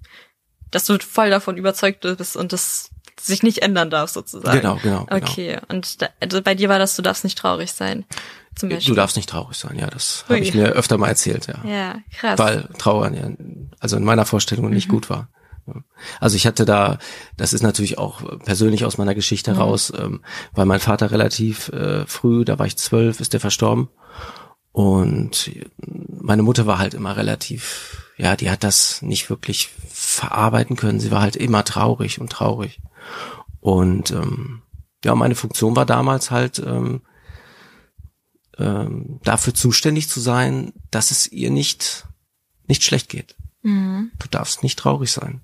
dass 0.72 0.86
du 0.86 0.98
voll 1.00 1.30
davon 1.30 1.58
überzeugt 1.58 2.02
bist 2.18 2.36
und 2.36 2.54
das 2.54 2.90
sich 3.20 3.44
nicht 3.44 3.60
ändern 3.60 3.90
darf 3.90 4.10
sozusagen. 4.12 4.62
Genau, 4.62 4.78
genau, 4.82 5.06
genau. 5.06 5.16
Okay. 5.18 5.60
Und 5.68 6.02
da, 6.02 6.10
also 6.22 6.42
bei 6.42 6.56
dir 6.56 6.70
war 6.70 6.80
das, 6.80 6.96
du 6.96 7.02
darfst 7.02 7.24
nicht 7.24 7.38
traurig 7.38 7.72
sein. 7.74 8.06
Zum 8.56 8.70
Beispiel. 8.70 8.94
Du 8.94 8.96
darfst 8.96 9.16
nicht 9.16 9.30
traurig 9.30 9.58
sein, 9.58 9.78
ja, 9.78 9.88
das 9.88 10.26
habe 10.28 10.40
ich 10.40 10.54
mir 10.54 10.70
öfter 10.70 10.98
mal 10.98 11.08
erzählt, 11.08 11.48
ja. 11.48 11.64
Ja, 11.66 11.96
krass. 12.18 12.40
Weil 12.40 12.70
Trauern 12.78 13.14
ja, 13.14 13.30
also 13.80 13.96
in 13.98 14.04
meiner 14.04 14.26
Vorstellung 14.26 14.70
nicht 14.70 14.90
gut 14.90 15.10
war. 15.10 15.30
Also 16.20 16.36
ich 16.36 16.48
hatte 16.48 16.66
da, 16.66 16.98
das 17.38 17.54
ist 17.54 17.62
natürlich 17.62 17.98
auch 17.98 18.22
persönlich 18.44 18.86
aus 18.86 18.98
meiner 18.98 19.14
Geschichte 19.16 19.54
heraus, 19.56 19.94
ähm, 19.96 20.22
weil 20.54 20.66
mein 20.66 20.80
Vater 20.80 21.12
relativ 21.12 21.70
äh, 21.70 22.06
früh, 22.08 22.44
da 22.44 22.58
war 22.58 22.66
ich 22.66 22.76
zwölf, 22.78 23.20
ist 23.20 23.34
der 23.34 23.40
verstorben. 23.40 23.90
Und 24.80 25.52
meine 26.22 26.42
Mutter 26.42 26.66
war 26.66 26.80
halt 26.80 26.94
immer 26.94 27.18
relativ, 27.18 28.14
ja, 28.16 28.38
die 28.38 28.50
hat 28.50 28.64
das 28.64 29.02
nicht 29.02 29.30
wirklich 29.30 29.72
verarbeiten 29.90 30.78
können. 30.78 31.02
Sie 31.02 31.12
war 31.12 31.22
halt 31.22 31.36
immer 31.36 31.66
traurig 31.66 32.22
und 32.22 32.32
traurig. 32.32 32.80
Und 33.60 34.12
ähm, 34.12 34.62
ja, 35.04 35.16
meine 35.16 35.36
Funktion 35.36 35.76
war 35.76 35.86
damals 35.86 36.32
halt 36.32 36.60
ähm, 36.60 37.02
ähm, 38.58 39.20
dafür 39.26 39.54
zuständig 39.54 40.08
zu 40.08 40.22
sein, 40.22 40.72
dass 40.92 41.12
es 41.12 41.30
ihr 41.30 41.52
nicht 41.52 42.08
nicht 42.66 42.86
schlecht 42.86 43.10
geht. 43.10 43.36
Mhm. 43.64 44.12
Du 44.18 44.30
darfst 44.30 44.64
nicht 44.64 44.80
traurig 44.80 45.12
sein. 45.12 45.42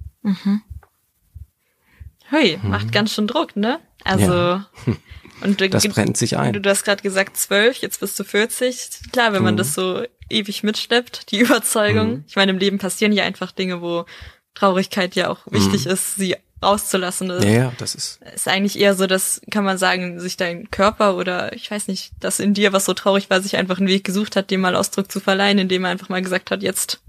Hui, 2.32 2.58
macht 2.64 2.94
ganz 2.94 3.12
schön 3.12 3.28
Druck, 3.28 3.58
ne? 3.58 3.82
Also, 4.06 4.32
Ja. 4.32 4.70
und 5.42 5.60
du, 5.62 5.70
Das 5.70 5.88
brennt 5.88 6.18
sich 6.18 6.38
ein. 6.38 6.54
du, 6.54 6.62
du 6.62 6.70
hast 6.70 6.84
gerade 6.84 7.02
gesagt 7.04 7.38
zwölf, 7.38 7.78
jetzt 7.78 8.00
bist 8.00 8.20
du 8.20 8.24
40. 8.24 9.12
Klar, 9.12 9.34
wenn 9.34 9.44
man 9.44 9.56
Mhm. 9.56 9.58
das 9.60 9.74
so 9.74 10.04
ewig 10.30 10.64
mitschleppt, 10.64 11.32
die 11.32 11.40
Überzeugung. 11.42 12.10
Mhm. 12.10 12.24
Ich 12.28 12.36
meine, 12.36 12.52
im 12.52 12.58
Leben 12.58 12.78
passieren 12.78 13.12
ja 13.12 13.24
einfach 13.26 13.52
Dinge, 13.52 13.82
wo 13.82 14.06
Traurigkeit 14.54 15.16
ja 15.16 15.30
auch 15.30 15.40
wichtig 15.52 15.86
ist, 15.86 16.16
sie 16.16 16.36
rauszulassen. 16.64 17.28
Das 17.28 17.44
Mhm. 17.44 17.50
Ja, 17.52 17.58
ja, 17.58 17.72
das 17.78 17.94
ist 17.96 18.20
ist 18.34 18.48
eigentlich 18.48 18.80
eher 18.80 18.96
so, 18.96 19.06
dass, 19.08 19.42
kann 19.52 19.66
man 19.66 19.78
sagen, 19.78 20.20
sich 20.20 20.38
dein 20.38 20.72
Körper 20.72 21.18
oder 21.18 21.54
ich 21.54 21.70
weiß 21.70 21.88
nicht, 21.90 22.14
dass 22.22 22.40
in 22.40 22.54
dir, 22.54 22.72
was 22.74 22.86
so 22.86 22.94
traurig 22.94 23.30
war, 23.30 23.42
sich 23.42 23.58
einfach 23.58 23.78
einen 23.78 23.88
Weg 23.90 24.04
gesucht 24.06 24.36
hat, 24.36 24.50
dem 24.52 24.62
mal 24.62 24.76
Ausdruck 24.76 25.12
zu 25.12 25.20
verleihen, 25.20 25.60
indem 25.60 25.84
er 25.84 25.92
einfach 25.92 26.10
mal 26.10 26.22
gesagt 26.22 26.50
hat, 26.52 26.64
jetzt 26.64 27.02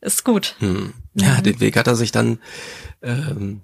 ist 0.00 0.24
gut. 0.24 0.54
hm. 0.60 0.94
ja, 1.14 1.40
den 1.40 1.60
Weg 1.60 1.76
hat 1.76 1.86
er 1.88 1.94
sich 1.96 2.10
dann 2.12 2.38
ähm, 3.02 3.62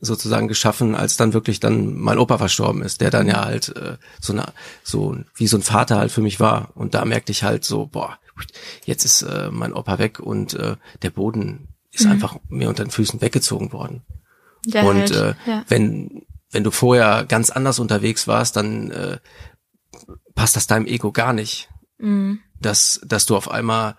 sozusagen 0.00 0.48
geschaffen, 0.48 0.94
als 0.94 1.16
dann 1.16 1.32
wirklich 1.32 1.60
dann 1.60 1.94
mein 1.94 2.18
Opa 2.18 2.38
verstorben 2.38 2.82
ist, 2.82 3.00
der 3.00 3.10
dann 3.10 3.26
ja 3.26 3.44
halt 3.44 3.74
äh, 3.76 3.96
so 4.20 4.32
eine, 4.32 4.52
so 4.82 5.16
wie 5.34 5.46
so 5.46 5.56
ein 5.56 5.62
Vater 5.62 5.98
halt 5.98 6.12
für 6.12 6.20
mich 6.22 6.40
war. 6.40 6.70
Und 6.74 6.94
da 6.94 7.04
merkte 7.04 7.32
ich 7.32 7.42
halt 7.42 7.64
so, 7.64 7.86
boah, 7.86 8.18
jetzt 8.84 9.04
ist 9.04 9.22
äh, 9.22 9.50
mein 9.50 9.72
Opa 9.72 9.98
weg 9.98 10.20
und 10.20 10.54
äh, 10.54 10.76
der 11.02 11.10
Boden 11.10 11.68
ist 11.92 12.06
einfach 12.06 12.36
mir 12.48 12.68
unter 12.68 12.84
den 12.84 12.90
Füßen 12.90 13.20
weggezogen 13.22 13.72
worden. 13.72 14.02
Ja, 14.66 14.82
und 14.82 14.98
halt, 14.98 15.10
äh, 15.12 15.34
ja. 15.46 15.64
wenn 15.68 16.22
wenn 16.50 16.64
du 16.64 16.70
vorher 16.70 17.24
ganz 17.24 17.50
anders 17.50 17.78
unterwegs 17.78 18.28
warst, 18.28 18.56
dann 18.56 18.90
äh, 18.90 19.18
passt 20.34 20.56
das 20.56 20.66
deinem 20.66 20.86
Ego 20.86 21.12
gar 21.12 21.32
nicht, 21.32 21.68
Mhm. 21.98 22.40
dass 22.60 23.00
dass 23.04 23.24
du 23.24 23.36
auf 23.36 23.50
einmal 23.50 23.96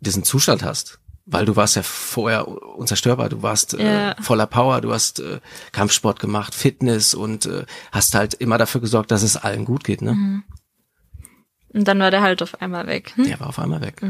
diesen 0.00 0.24
Zustand 0.24 0.62
hast. 0.62 1.00
Weil 1.26 1.46
du 1.46 1.56
warst 1.56 1.76
ja 1.76 1.82
vorher 1.82 2.46
unzerstörbar, 2.48 3.28
du 3.28 3.42
warst 3.42 3.74
äh, 3.74 4.08
Ja. 4.08 4.16
voller 4.20 4.46
Power, 4.46 4.80
du 4.80 4.92
hast 4.92 5.20
äh, 5.20 5.40
Kampfsport 5.72 6.20
gemacht, 6.20 6.54
Fitness 6.54 7.14
und 7.14 7.46
äh, 7.46 7.64
hast 7.92 8.14
halt 8.14 8.34
immer 8.34 8.58
dafür 8.58 8.80
gesorgt, 8.80 9.10
dass 9.10 9.22
es 9.22 9.36
allen 9.36 9.64
gut 9.64 9.84
geht, 9.84 10.02
ne? 10.02 10.12
Mhm. 10.12 10.44
Und 11.72 11.88
dann 11.88 11.98
war 11.98 12.10
der 12.12 12.22
halt 12.22 12.40
auf 12.42 12.60
einmal 12.62 12.86
weg. 12.86 13.12
Hm? 13.16 13.24
Der 13.24 13.40
war 13.40 13.48
auf 13.48 13.58
einmal 13.58 13.80
weg. 13.80 14.00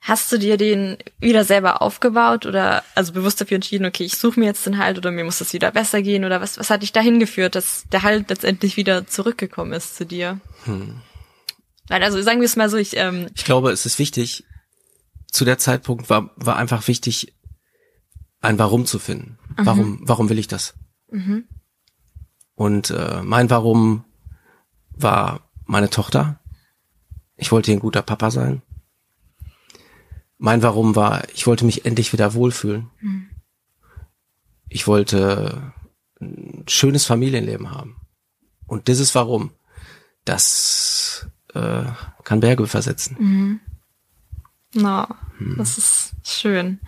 Hast 0.00 0.32
du 0.32 0.38
dir 0.38 0.56
den 0.56 0.96
wieder 1.18 1.44
selber 1.44 1.82
aufgebaut 1.82 2.46
oder 2.46 2.82
also 2.94 3.12
bewusst 3.12 3.40
dafür 3.40 3.56
entschieden, 3.56 3.84
okay, 3.86 4.04
ich 4.04 4.16
suche 4.16 4.40
mir 4.40 4.46
jetzt 4.46 4.64
den 4.64 4.78
Halt 4.78 4.96
oder 4.96 5.10
mir 5.10 5.24
muss 5.24 5.40
es 5.42 5.52
wieder 5.52 5.70
besser 5.70 6.00
gehen 6.02 6.24
oder 6.24 6.40
was, 6.40 6.58
was 6.58 6.70
hat 6.70 6.82
dich 6.82 6.92
dahin 6.92 7.20
geführt, 7.20 7.54
dass 7.54 7.84
der 7.92 8.02
Halt 8.04 8.30
letztendlich 8.30 8.76
wieder 8.78 9.06
zurückgekommen 9.06 9.72
ist 9.74 9.96
zu 9.96 10.06
dir? 10.06 10.40
Weil 11.88 12.02
also 12.02 12.22
sagen 12.22 12.40
wir 12.40 12.46
es 12.46 12.56
mal 12.56 12.70
so, 12.70 12.76
ich 12.78 12.96
ähm, 12.96 13.26
Ich 13.34 13.44
glaube, 13.44 13.70
es 13.70 13.84
ist 13.84 13.98
wichtig, 13.98 14.44
zu 15.34 15.44
der 15.44 15.58
Zeitpunkt 15.58 16.08
war, 16.08 16.30
war 16.36 16.56
einfach 16.56 16.86
wichtig, 16.86 17.34
ein 18.40 18.58
Warum 18.58 18.86
zu 18.86 18.98
finden. 18.98 19.38
Warum, 19.56 19.98
warum 20.02 20.28
will 20.28 20.38
ich 20.38 20.48
das? 20.48 20.74
Und 22.54 22.90
äh, 22.90 23.20
mein 23.22 23.50
Warum 23.50 24.04
war 24.90 25.50
meine 25.64 25.90
Tochter. 25.90 26.40
Ich 27.36 27.50
wollte 27.50 27.72
ein 27.72 27.80
guter 27.80 28.02
Papa 28.02 28.30
sein. 28.30 28.62
Mein 30.38 30.62
Warum 30.62 30.94
war, 30.94 31.28
ich 31.34 31.46
wollte 31.46 31.64
mich 31.64 31.84
endlich 31.84 32.12
wieder 32.12 32.34
wohlfühlen. 32.34 32.90
Ich 34.68 34.86
wollte 34.86 35.72
ein 36.20 36.64
schönes 36.68 37.06
Familienleben 37.06 37.72
haben. 37.72 37.96
Und 38.66 38.86
dieses 38.86 39.14
Warum, 39.14 39.50
das 40.24 41.28
äh, 41.54 41.84
kann 42.22 42.40
Berge 42.40 42.66
versetzen. 42.68 43.60
Na, 44.74 45.08
das 45.56 45.78
ist 45.78 46.12
schön. 46.24 46.80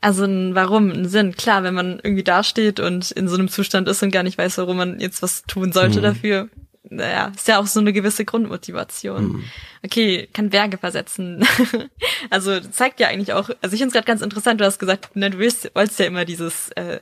Also 0.00 0.24
ein 0.24 0.54
Warum, 0.54 0.90
ein 0.90 1.08
Sinn, 1.08 1.34
klar, 1.34 1.62
wenn 1.64 1.74
man 1.74 1.98
irgendwie 2.02 2.24
dasteht 2.24 2.78
und 2.78 3.10
in 3.10 3.28
so 3.28 3.36
einem 3.36 3.48
Zustand 3.48 3.88
ist 3.88 4.02
und 4.02 4.10
gar 4.10 4.22
nicht 4.22 4.38
weiß, 4.38 4.58
warum 4.58 4.76
man 4.76 5.00
jetzt 5.00 5.22
was 5.22 5.42
tun 5.42 5.72
sollte 5.72 6.00
dafür, 6.00 6.48
naja, 6.90 7.32
ist 7.34 7.48
ja 7.48 7.58
auch 7.58 7.66
so 7.66 7.80
eine 7.80 7.92
gewisse 7.92 8.24
Grundmotivation. 8.24 9.44
Okay, 9.84 10.28
kann 10.32 10.50
Berge 10.50 10.78
versetzen. 10.78 11.46
also 12.30 12.58
zeigt 12.60 12.98
ja 13.00 13.08
eigentlich 13.08 13.32
auch, 13.32 13.50
also 13.60 13.74
ich 13.74 13.80
finde 13.80 13.86
es 13.88 13.92
gerade 13.92 14.06
ganz 14.06 14.22
interessant, 14.22 14.60
du 14.60 14.64
hast 14.64 14.78
gesagt, 14.78 15.14
ne, 15.14 15.30
du 15.30 15.38
willst, 15.38 15.70
wolltest 15.74 15.98
ja 16.00 16.06
immer 16.06 16.24
dieses 16.24 16.70
äh, 16.70 17.00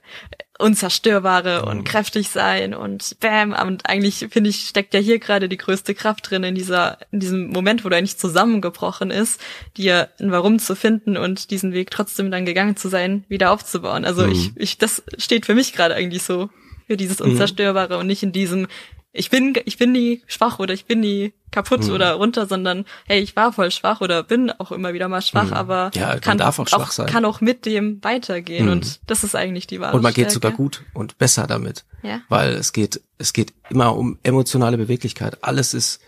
Unzerstörbare 0.58 1.64
und 1.66 1.84
kräftig 1.84 2.30
sein 2.30 2.74
und 2.74 3.18
bam, 3.20 3.52
und 3.52 3.88
eigentlich 3.88 4.26
finde 4.30 4.50
ich, 4.50 4.68
steckt 4.68 4.94
ja 4.94 5.00
hier 5.00 5.18
gerade 5.18 5.48
die 5.48 5.56
größte 5.56 5.94
Kraft 5.94 6.30
drin 6.30 6.44
in 6.44 6.54
dieser, 6.54 6.98
in 7.12 7.20
diesem 7.20 7.48
Moment, 7.48 7.84
wo 7.84 7.88
du 7.88 7.96
eigentlich 7.96 8.18
zusammengebrochen 8.18 9.10
ist, 9.10 9.40
dir 9.76 10.08
ein 10.18 10.32
Warum 10.32 10.58
zu 10.58 10.74
finden 10.74 11.16
und 11.16 11.50
diesen 11.50 11.72
Weg 11.72 11.90
trotzdem 11.90 12.30
dann 12.30 12.46
gegangen 12.46 12.76
zu 12.76 12.88
sein, 12.88 13.24
wieder 13.28 13.52
aufzubauen. 13.52 14.04
Also 14.04 14.26
ich, 14.26 14.52
ich, 14.56 14.78
das 14.78 15.02
steht 15.18 15.46
für 15.46 15.54
mich 15.54 15.72
gerade 15.72 15.94
eigentlich 15.94 16.22
so 16.22 16.50
für 16.86 16.96
dieses 16.96 17.20
Unzerstörbare 17.20 17.98
und 17.98 18.06
nicht 18.06 18.22
in 18.22 18.32
diesem, 18.32 18.68
ich 19.16 19.30
bin, 19.30 19.54
ich 19.64 19.78
bin 19.78 19.92
nie 19.92 20.22
schwach 20.26 20.58
oder 20.58 20.74
ich 20.74 20.84
bin 20.86 21.00
nie 21.00 21.32
kaputt 21.50 21.88
oder 21.88 22.12
runter, 22.14 22.46
sondern 22.46 22.84
hey, 23.06 23.20
ich 23.20 23.34
war 23.36 23.52
voll 23.52 23.70
schwach 23.70 24.00
oder 24.00 24.22
bin 24.22 24.50
auch 24.50 24.72
immer 24.72 24.92
wieder 24.92 25.08
mal 25.08 25.22
schwach, 25.22 25.52
aber 25.52 25.90
Ja, 25.94 26.08
man 26.08 26.20
kann 26.20 26.38
darf 26.38 26.58
auch 26.58 26.68
schwach 26.68 26.90
sein. 26.92 27.06
kann 27.06 27.24
auch 27.24 27.40
mit 27.40 27.64
dem 27.66 28.02
weitergehen 28.04 28.68
und 28.68 29.00
das 29.06 29.24
ist 29.24 29.34
eigentlich 29.34 29.66
die 29.66 29.80
wahre 29.80 29.96
Und 29.96 30.02
man 30.02 30.12
geht 30.12 30.30
sogar 30.30 30.52
gut 30.52 30.82
und 30.92 31.18
besser 31.18 31.46
damit. 31.46 31.84
Ja. 32.02 32.20
Weil 32.28 32.50
es 32.54 32.72
geht, 32.72 33.00
es 33.18 33.32
geht 33.32 33.54
immer 33.70 33.96
um 33.96 34.18
emotionale 34.22 34.76
Beweglichkeit. 34.76 35.38
Alles 35.42 35.72
ist 35.74 36.00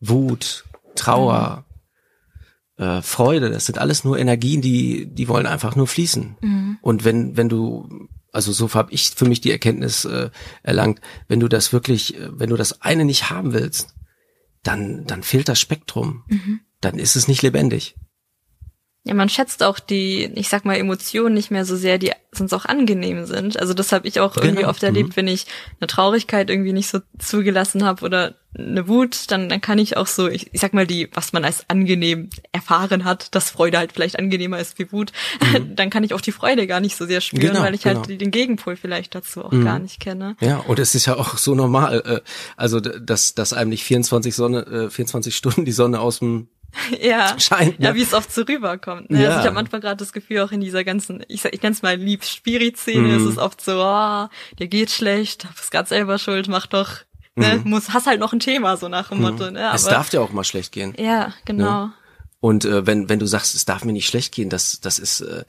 Wut, 0.00 0.64
Trauer, 0.96 1.64
äh, 2.76 3.02
Freude. 3.02 3.50
Das 3.50 3.66
sind 3.66 3.78
alles 3.78 4.04
nur 4.04 4.18
Energien, 4.18 4.60
die, 4.62 5.06
die 5.06 5.28
wollen 5.28 5.46
einfach 5.46 5.76
nur 5.76 5.86
fließen. 5.86 6.78
Und 6.82 7.04
wenn, 7.04 7.36
wenn 7.36 7.48
du, 7.48 8.07
also 8.32 8.52
so 8.52 8.72
habe 8.74 8.92
ich 8.92 9.10
für 9.10 9.24
mich 9.24 9.40
die 9.40 9.50
Erkenntnis 9.50 10.04
äh, 10.04 10.30
erlangt, 10.62 11.00
wenn 11.28 11.40
du 11.40 11.48
das 11.48 11.72
wirklich, 11.72 12.16
äh, 12.16 12.28
wenn 12.38 12.50
du 12.50 12.56
das 12.56 12.82
eine 12.82 13.04
nicht 13.04 13.30
haben 13.30 13.52
willst, 13.52 13.94
dann, 14.62 15.06
dann 15.06 15.22
fehlt 15.22 15.48
das 15.48 15.60
Spektrum. 15.60 16.24
Dann 16.80 16.98
ist 16.98 17.16
es 17.16 17.28
nicht 17.28 17.42
lebendig. 17.42 17.96
Ja, 19.08 19.14
man 19.14 19.30
schätzt 19.30 19.62
auch 19.62 19.78
die, 19.78 20.24
ich 20.34 20.50
sag 20.50 20.66
mal, 20.66 20.76
Emotionen 20.76 21.34
nicht 21.34 21.50
mehr 21.50 21.64
so 21.64 21.76
sehr, 21.76 21.96
die 21.96 22.12
sonst 22.30 22.52
auch 22.52 22.66
angenehm 22.66 23.24
sind. 23.24 23.58
Also 23.58 23.72
das 23.72 23.90
habe 23.90 24.06
ich 24.06 24.20
auch 24.20 24.36
irgendwie 24.36 24.56
Genau. 24.56 24.68
oft 24.68 24.82
erlebt, 24.82 25.16
wenn 25.16 25.26
ich 25.26 25.46
eine 25.80 25.86
Traurigkeit 25.88 26.50
irgendwie 26.50 26.74
nicht 26.74 26.88
so 26.88 27.00
zugelassen 27.18 27.84
habe 27.84 28.04
oder 28.04 28.34
eine 28.56 28.86
Wut, 28.86 29.30
dann, 29.30 29.48
dann 29.48 29.60
kann 29.62 29.78
ich 29.78 29.96
auch 29.96 30.06
so, 30.06 30.28
ich, 30.28 30.52
ich 30.52 30.60
sag 30.60 30.74
mal, 30.74 30.86
die, 30.86 31.08
was 31.14 31.32
man 31.32 31.44
als 31.44 31.64
angenehm 31.68 32.28
erfahren 32.52 33.04
hat, 33.04 33.34
dass 33.34 33.50
Freude 33.50 33.78
halt 33.78 33.92
vielleicht 33.92 34.18
angenehmer 34.18 34.58
ist 34.58 34.78
wie 34.78 34.92
Wut, 34.92 35.12
dann 35.74 35.88
kann 35.90 36.04
ich 36.04 36.12
auch 36.12 36.20
die 36.20 36.32
Freude 36.32 36.66
gar 36.66 36.80
nicht 36.80 36.96
so 36.96 37.06
sehr 37.06 37.20
spüren, 37.22 37.42
Mhm. 37.44 37.48
Genau, 37.48 37.62
weil 37.62 37.74
ich 37.74 37.82
genau. 37.84 38.00
halt 38.06 38.20
den 38.20 38.30
Gegenpol 38.30 38.76
vielleicht 38.76 39.14
dazu 39.14 39.42
auch 39.44 39.50
gar 39.50 39.78
nicht 39.78 40.00
kenne. 40.00 40.36
Ja, 40.40 40.58
und 40.58 40.78
es 40.78 40.94
ist 40.94 41.06
ja 41.06 41.16
auch 41.16 41.38
so 41.38 41.54
normal, 41.54 42.02
äh, 42.04 42.20
also 42.56 42.80
dass, 42.80 43.34
dass 43.34 43.52
einem 43.54 43.70
nicht 43.70 43.84
24 43.84 44.34
Sonne, 44.34 44.66
äh, 44.66 44.90
24 44.90 45.34
Stunden 45.34 45.64
die 45.64 45.72
Sonne 45.72 46.00
aus 46.00 46.18
dem 46.18 46.48
Ja, 47.00 47.38
Scheint, 47.38 47.78
ja, 47.80 47.90
ne? 47.90 47.94
wie 47.96 48.02
es 48.02 48.12
oft 48.14 48.32
so 48.32 48.42
rüberkommt. 48.42 49.10
Ne? 49.10 49.22
Ja. 49.22 49.28
Also 49.28 49.40
ich 49.40 49.46
habe 49.46 49.54
manchmal 49.54 49.80
gerade 49.80 49.96
das 49.96 50.12
Gefühl, 50.12 50.40
auch 50.40 50.52
in 50.52 50.60
dieser 50.60 50.84
ganzen, 50.84 51.24
ich, 51.28 51.42
sag- 51.42 51.54
ich 51.54 51.62
nenne 51.62 51.74
es 51.74 51.82
mal 51.82 51.96
lieb 51.96 52.24
Spirit-Szene, 52.24 53.16
ist 53.16 53.22
Mhm. 53.22 53.28
es 53.28 53.38
oft 53.38 53.60
so, 53.60 53.82
oh, 53.82 54.28
dir 54.58 54.68
geht 54.68 54.90
schlecht, 54.90 55.44
du 55.44 55.48
bist 55.48 55.70
gerade 55.70 55.88
selber 55.88 56.18
schuld, 56.18 56.48
mach 56.48 56.66
doch, 56.66 56.90
ne, 57.36 57.60
muss, 57.64 57.90
hast 57.94 58.06
halt 58.06 58.20
noch 58.20 58.32
ein 58.32 58.40
Thema, 58.40 58.76
so 58.76 58.88
nach 58.88 59.08
dem 59.08 59.20
Motto, 59.22 59.44
ne? 59.50 59.68
Mhm. 59.70 59.74
es 59.74 59.86
Aber, 59.86 59.94
darf 59.96 60.10
dir 60.10 60.20
auch 60.22 60.30
mal 60.32 60.44
schlecht 60.44 60.72
gehen. 60.72 60.94
ja, 60.98 61.32
genau. 61.44 61.90
Und 62.40 62.64
äh, 62.64 62.86
wenn, 62.86 63.08
wenn 63.08 63.18
du 63.18 63.26
sagst, 63.26 63.54
es 63.56 63.64
darf 63.64 63.84
mir 63.84 63.92
nicht 63.92 64.06
schlecht 64.06 64.32
gehen, 64.34 64.48
das, 64.48 64.80
das 64.80 64.98
ist, 65.00 65.22
äh, 65.22 65.44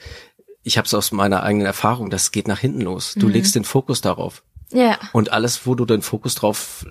ich 0.64 0.78
habe 0.78 0.86
es 0.88 0.94
aus 0.94 1.12
meiner 1.12 1.44
eigenen 1.44 1.68
Erfahrung, 1.68 2.10
das 2.10 2.32
geht 2.32 2.48
nach 2.48 2.60
hinten 2.60 2.82
los. 2.82 3.16
Mhm. 3.16 3.20
Du 3.20 3.28
legst 3.28 3.54
den 3.56 3.64
Fokus 3.64 4.02
darauf. 4.02 4.42
Ja, 4.72 4.98
Und 5.14 5.32
alles, 5.32 5.66
wo 5.66 5.74
du 5.76 5.86
den 5.86 6.02
Fokus 6.04 6.36
drauf, 6.36 6.86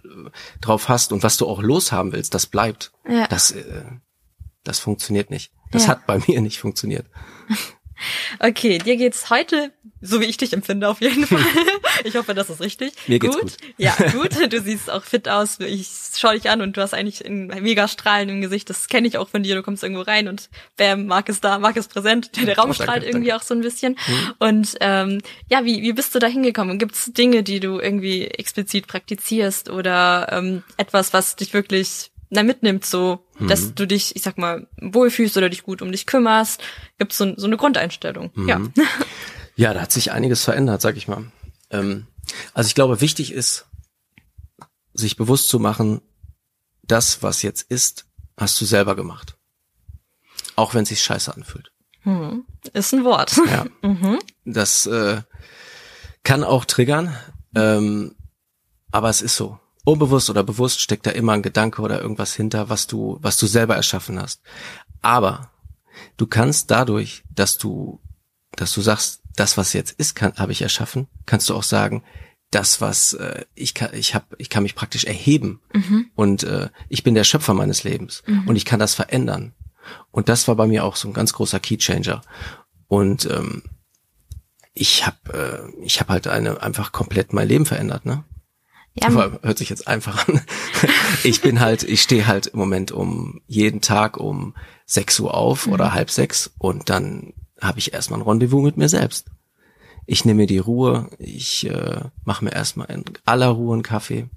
drauf 0.60 0.88
hast 0.88 1.12
und 1.12 1.22
was 1.22 1.36
du 1.36 1.46
auch 1.46 1.62
loshaben 1.62 2.12
willst, 2.12 2.34
das 2.34 2.46
bleibt. 2.46 2.90
Ja. 3.08 3.26
Das, 3.28 3.52
äh, 3.52 3.82
das 4.68 4.78
funktioniert 4.78 5.30
nicht. 5.30 5.50
Das 5.72 5.82
Ja. 5.84 5.88
hat 5.90 6.06
bei 6.06 6.18
mir 6.28 6.40
nicht 6.40 6.58
funktioniert. 6.58 7.06
okay, 8.38 8.78
dir 8.78 8.96
geht's 8.96 9.28
heute, 9.30 9.72
so 10.00 10.20
wie 10.20 10.26
ich 10.26 10.36
dich 10.36 10.52
empfinde 10.52 10.88
auf 10.88 11.00
jeden 11.00 11.26
Fall. 11.26 11.42
Ich 12.04 12.14
hoffe, 12.14 12.32
das 12.32 12.48
ist 12.48 12.60
richtig. 12.60 12.92
Mir 13.08 13.18
geht's 13.18 13.36
gut. 13.36 13.56
Ja, 13.76 13.92
gut. 14.12 14.30
Du 14.52 14.60
siehst 14.60 14.88
auch 14.88 15.02
fit 15.02 15.28
aus. 15.28 15.58
Ich 15.58 15.88
schau 16.16 16.30
dich 16.30 16.48
an 16.48 16.60
und 16.60 16.76
du 16.76 16.80
hast 16.80 16.94
eigentlich 16.94 17.26
ein 17.26 17.48
mega 17.48 17.88
Strahlen 17.88 18.28
im 18.28 18.40
Gesicht. 18.40 18.70
Das 18.70 18.86
kenne 18.86 19.08
ich 19.08 19.18
auch 19.18 19.28
von 19.28 19.42
dir. 19.42 19.56
Du 19.56 19.64
kommst 19.64 19.82
irgendwo 19.82 20.02
rein 20.02 20.28
und 20.28 20.48
bam, 20.76 21.06
Marc 21.06 21.28
ist 21.28 21.42
da, 21.42 21.58
Marc 21.58 21.74
ist 21.76 21.92
präsent. 21.92 22.30
Der 22.36 22.56
Raum 22.56 22.70
Oh, 22.70 22.72
danke, 22.72 22.82
strahlt 22.84 23.02
irgendwie 23.02 23.30
danke. 23.30 23.42
auch 23.42 23.44
so 23.44 23.52
ein 23.52 23.62
bisschen. 23.62 23.98
Und 24.38 24.76
ähm, 24.80 25.20
ja, 25.50 25.64
wie, 25.64 25.82
wie 25.82 25.92
bist 25.92 26.14
du 26.14 26.20
da 26.20 26.28
hingekommen? 26.28 26.78
Gibt 26.78 26.94
es 26.94 27.06
Dinge, 27.12 27.42
die 27.42 27.58
du 27.58 27.80
irgendwie 27.80 28.26
explizit 28.28 28.86
praktizierst 28.86 29.70
oder 29.70 30.28
ähm, 30.30 30.62
etwas, 30.76 31.12
was 31.12 31.34
dich 31.34 31.52
wirklich 31.52 32.12
na, 32.30 32.42
mitnimmt, 32.42 32.84
so, 32.84 33.24
dass 33.40 33.74
du 33.74 33.86
dich, 33.86 34.14
ich 34.16 34.22
sag 34.22 34.38
mal, 34.38 34.66
wohlfühlst 34.80 35.36
oder 35.36 35.48
dich 35.48 35.62
gut 35.62 35.82
um 35.82 35.92
dich 35.92 36.06
kümmerst? 36.06 36.62
Gibt 36.98 37.12
es 37.12 37.18
so, 37.18 37.34
so 37.36 37.46
eine 37.46 37.56
Grundeinstellung? 37.56 38.30
Ja. 38.46 38.60
Ja, 39.56 39.74
da 39.74 39.80
hat 39.80 39.90
sich 39.90 40.12
einiges 40.12 40.44
verändert, 40.44 40.80
sag 40.80 40.96
ich 40.96 41.08
mal. 41.08 41.32
Ähm, 41.70 42.06
also 42.54 42.68
ich 42.68 42.76
glaube, 42.76 43.00
wichtig 43.00 43.32
ist, 43.32 43.66
sich 44.94 45.16
bewusst 45.16 45.48
zu 45.48 45.58
machen, 45.58 46.00
das, 46.84 47.24
was 47.24 47.42
jetzt 47.42 47.62
ist, 47.62 48.06
hast 48.36 48.60
du 48.60 48.64
selber 48.64 48.94
gemacht. 48.94 49.36
Auch 50.54 50.74
wenn 50.74 50.84
es 50.84 50.90
sich 50.90 51.02
scheiße 51.02 51.34
anfühlt. 51.34 51.72
Ist 52.72 52.94
ein 52.94 53.04
Wort. 53.04 53.36
Ja. 53.46 53.66
Das 54.44 54.86
äh, 54.86 55.22
kann 56.22 56.44
auch 56.44 56.64
triggern, 56.64 57.14
ähm, 57.54 58.14
aber 58.90 59.10
es 59.10 59.20
ist 59.20 59.36
so. 59.36 59.58
Unbewusst 59.88 60.28
oder 60.28 60.42
bewusst 60.42 60.80
steckt 60.80 61.06
da 61.06 61.10
immer 61.10 61.32
ein 61.32 61.42
Gedanke 61.42 61.80
oder 61.80 62.00
irgendwas 62.00 62.34
hinter, 62.34 62.68
was 62.68 62.86
du, 62.86 63.18
was 63.22 63.38
du 63.38 63.46
selber 63.46 63.74
erschaffen 63.74 64.20
hast. 64.20 64.42
Aber 65.00 65.50
du 66.16 66.26
kannst 66.26 66.70
dadurch, 66.70 67.24
dass 67.34 67.56
du, 67.56 68.00
dass 68.52 68.72
du 68.72 68.82
sagst, 68.82 69.22
das, 69.34 69.56
was 69.56 69.72
jetzt 69.72 69.92
ist, 69.92 70.14
kann, 70.14 70.34
habe 70.36 70.52
ich 70.52 70.62
erschaffen, 70.62 71.06
kannst 71.24 71.48
du 71.48 71.54
auch 71.54 71.62
sagen, 71.62 72.02
das, 72.50 72.80
was 72.80 73.14
äh, 73.14 73.44
ich 73.54 73.72
kann, 73.74 73.90
ich 73.94 74.14
habe, 74.14 74.26
ich 74.38 74.50
kann 74.50 74.62
mich 74.62 74.74
praktisch 74.74 75.04
erheben 75.04 75.60
und 76.14 76.42
äh, 76.42 76.68
ich 76.88 77.02
bin 77.02 77.14
der 77.14 77.24
Schöpfer 77.24 77.54
meines 77.54 77.84
Lebens 77.84 78.22
und 78.46 78.56
ich 78.56 78.64
kann 78.64 78.80
das 78.80 78.94
verändern. 78.94 79.54
Und 80.10 80.28
das 80.28 80.48
war 80.48 80.56
bei 80.56 80.66
mir 80.66 80.84
auch 80.84 80.96
so 80.96 81.08
ein 81.08 81.14
ganz 81.14 81.32
großer 81.32 81.60
Keychanger. 81.60 82.20
Und 82.88 83.24
ähm, 83.26 83.62
ich 84.74 85.06
habe 85.06 85.70
äh, 85.74 85.84
ich 85.84 86.00
habe 86.00 86.12
halt 86.12 86.26
eine 86.26 86.62
einfach 86.62 86.92
komplett 86.92 87.32
mein 87.32 87.48
Leben 87.48 87.64
verändert, 87.64 88.04
ne? 88.04 88.24
Ja, 89.02 89.08
Aber 89.08 89.38
Hört 89.42 89.58
sich 89.58 89.70
jetzt 89.70 89.86
einfach 89.88 90.28
an. 90.28 90.40
Ich 91.24 91.40
bin 91.40 91.60
halt, 91.60 91.82
ich 91.82 92.02
stehe 92.02 92.26
halt 92.26 92.46
im 92.48 92.58
Moment 92.58 92.92
um 92.92 93.40
jeden 93.46 93.80
Tag 93.80 94.16
um 94.16 94.54
6 94.86 95.20
Uhr 95.20 95.34
auf 95.34 95.66
Mhm. 95.66 95.72
oder 95.72 95.92
halb 95.92 96.10
sechs 96.10 96.50
und 96.58 96.88
dann 96.90 97.32
habe 97.60 97.78
ich 97.80 97.92
erstmal 97.92 98.20
ein 98.20 98.26
Rendezvous 98.26 98.62
mit 98.62 98.76
mir 98.76 98.88
selbst. 98.88 99.26
Ich 100.06 100.24
nehme 100.24 100.42
mir 100.42 100.46
die 100.46 100.58
Ruhe, 100.58 101.10
ich 101.18 101.68
äh, 101.68 102.00
mache 102.24 102.44
mir 102.44 102.52
erstmal 102.52 102.90
in 102.90 103.04
aller 103.24 103.48
Ruhe 103.48 103.74
einen 103.74 103.82
Kaffee, 103.82 104.28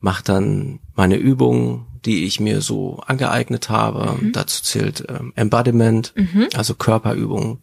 mache 0.00 0.22
dann 0.22 0.80
meine 0.94 1.16
Übungen, 1.16 1.86
die 2.04 2.24
ich 2.26 2.38
mir 2.38 2.60
so 2.60 2.98
angeeignet 3.06 3.70
habe. 3.70 4.16
Mhm. 4.20 4.32
Dazu 4.32 4.62
zählt 4.62 5.04
ähm, 5.08 5.32
Embodiment, 5.34 6.12
mhm. 6.14 6.48
also 6.54 6.74
Körperübungen, 6.74 7.58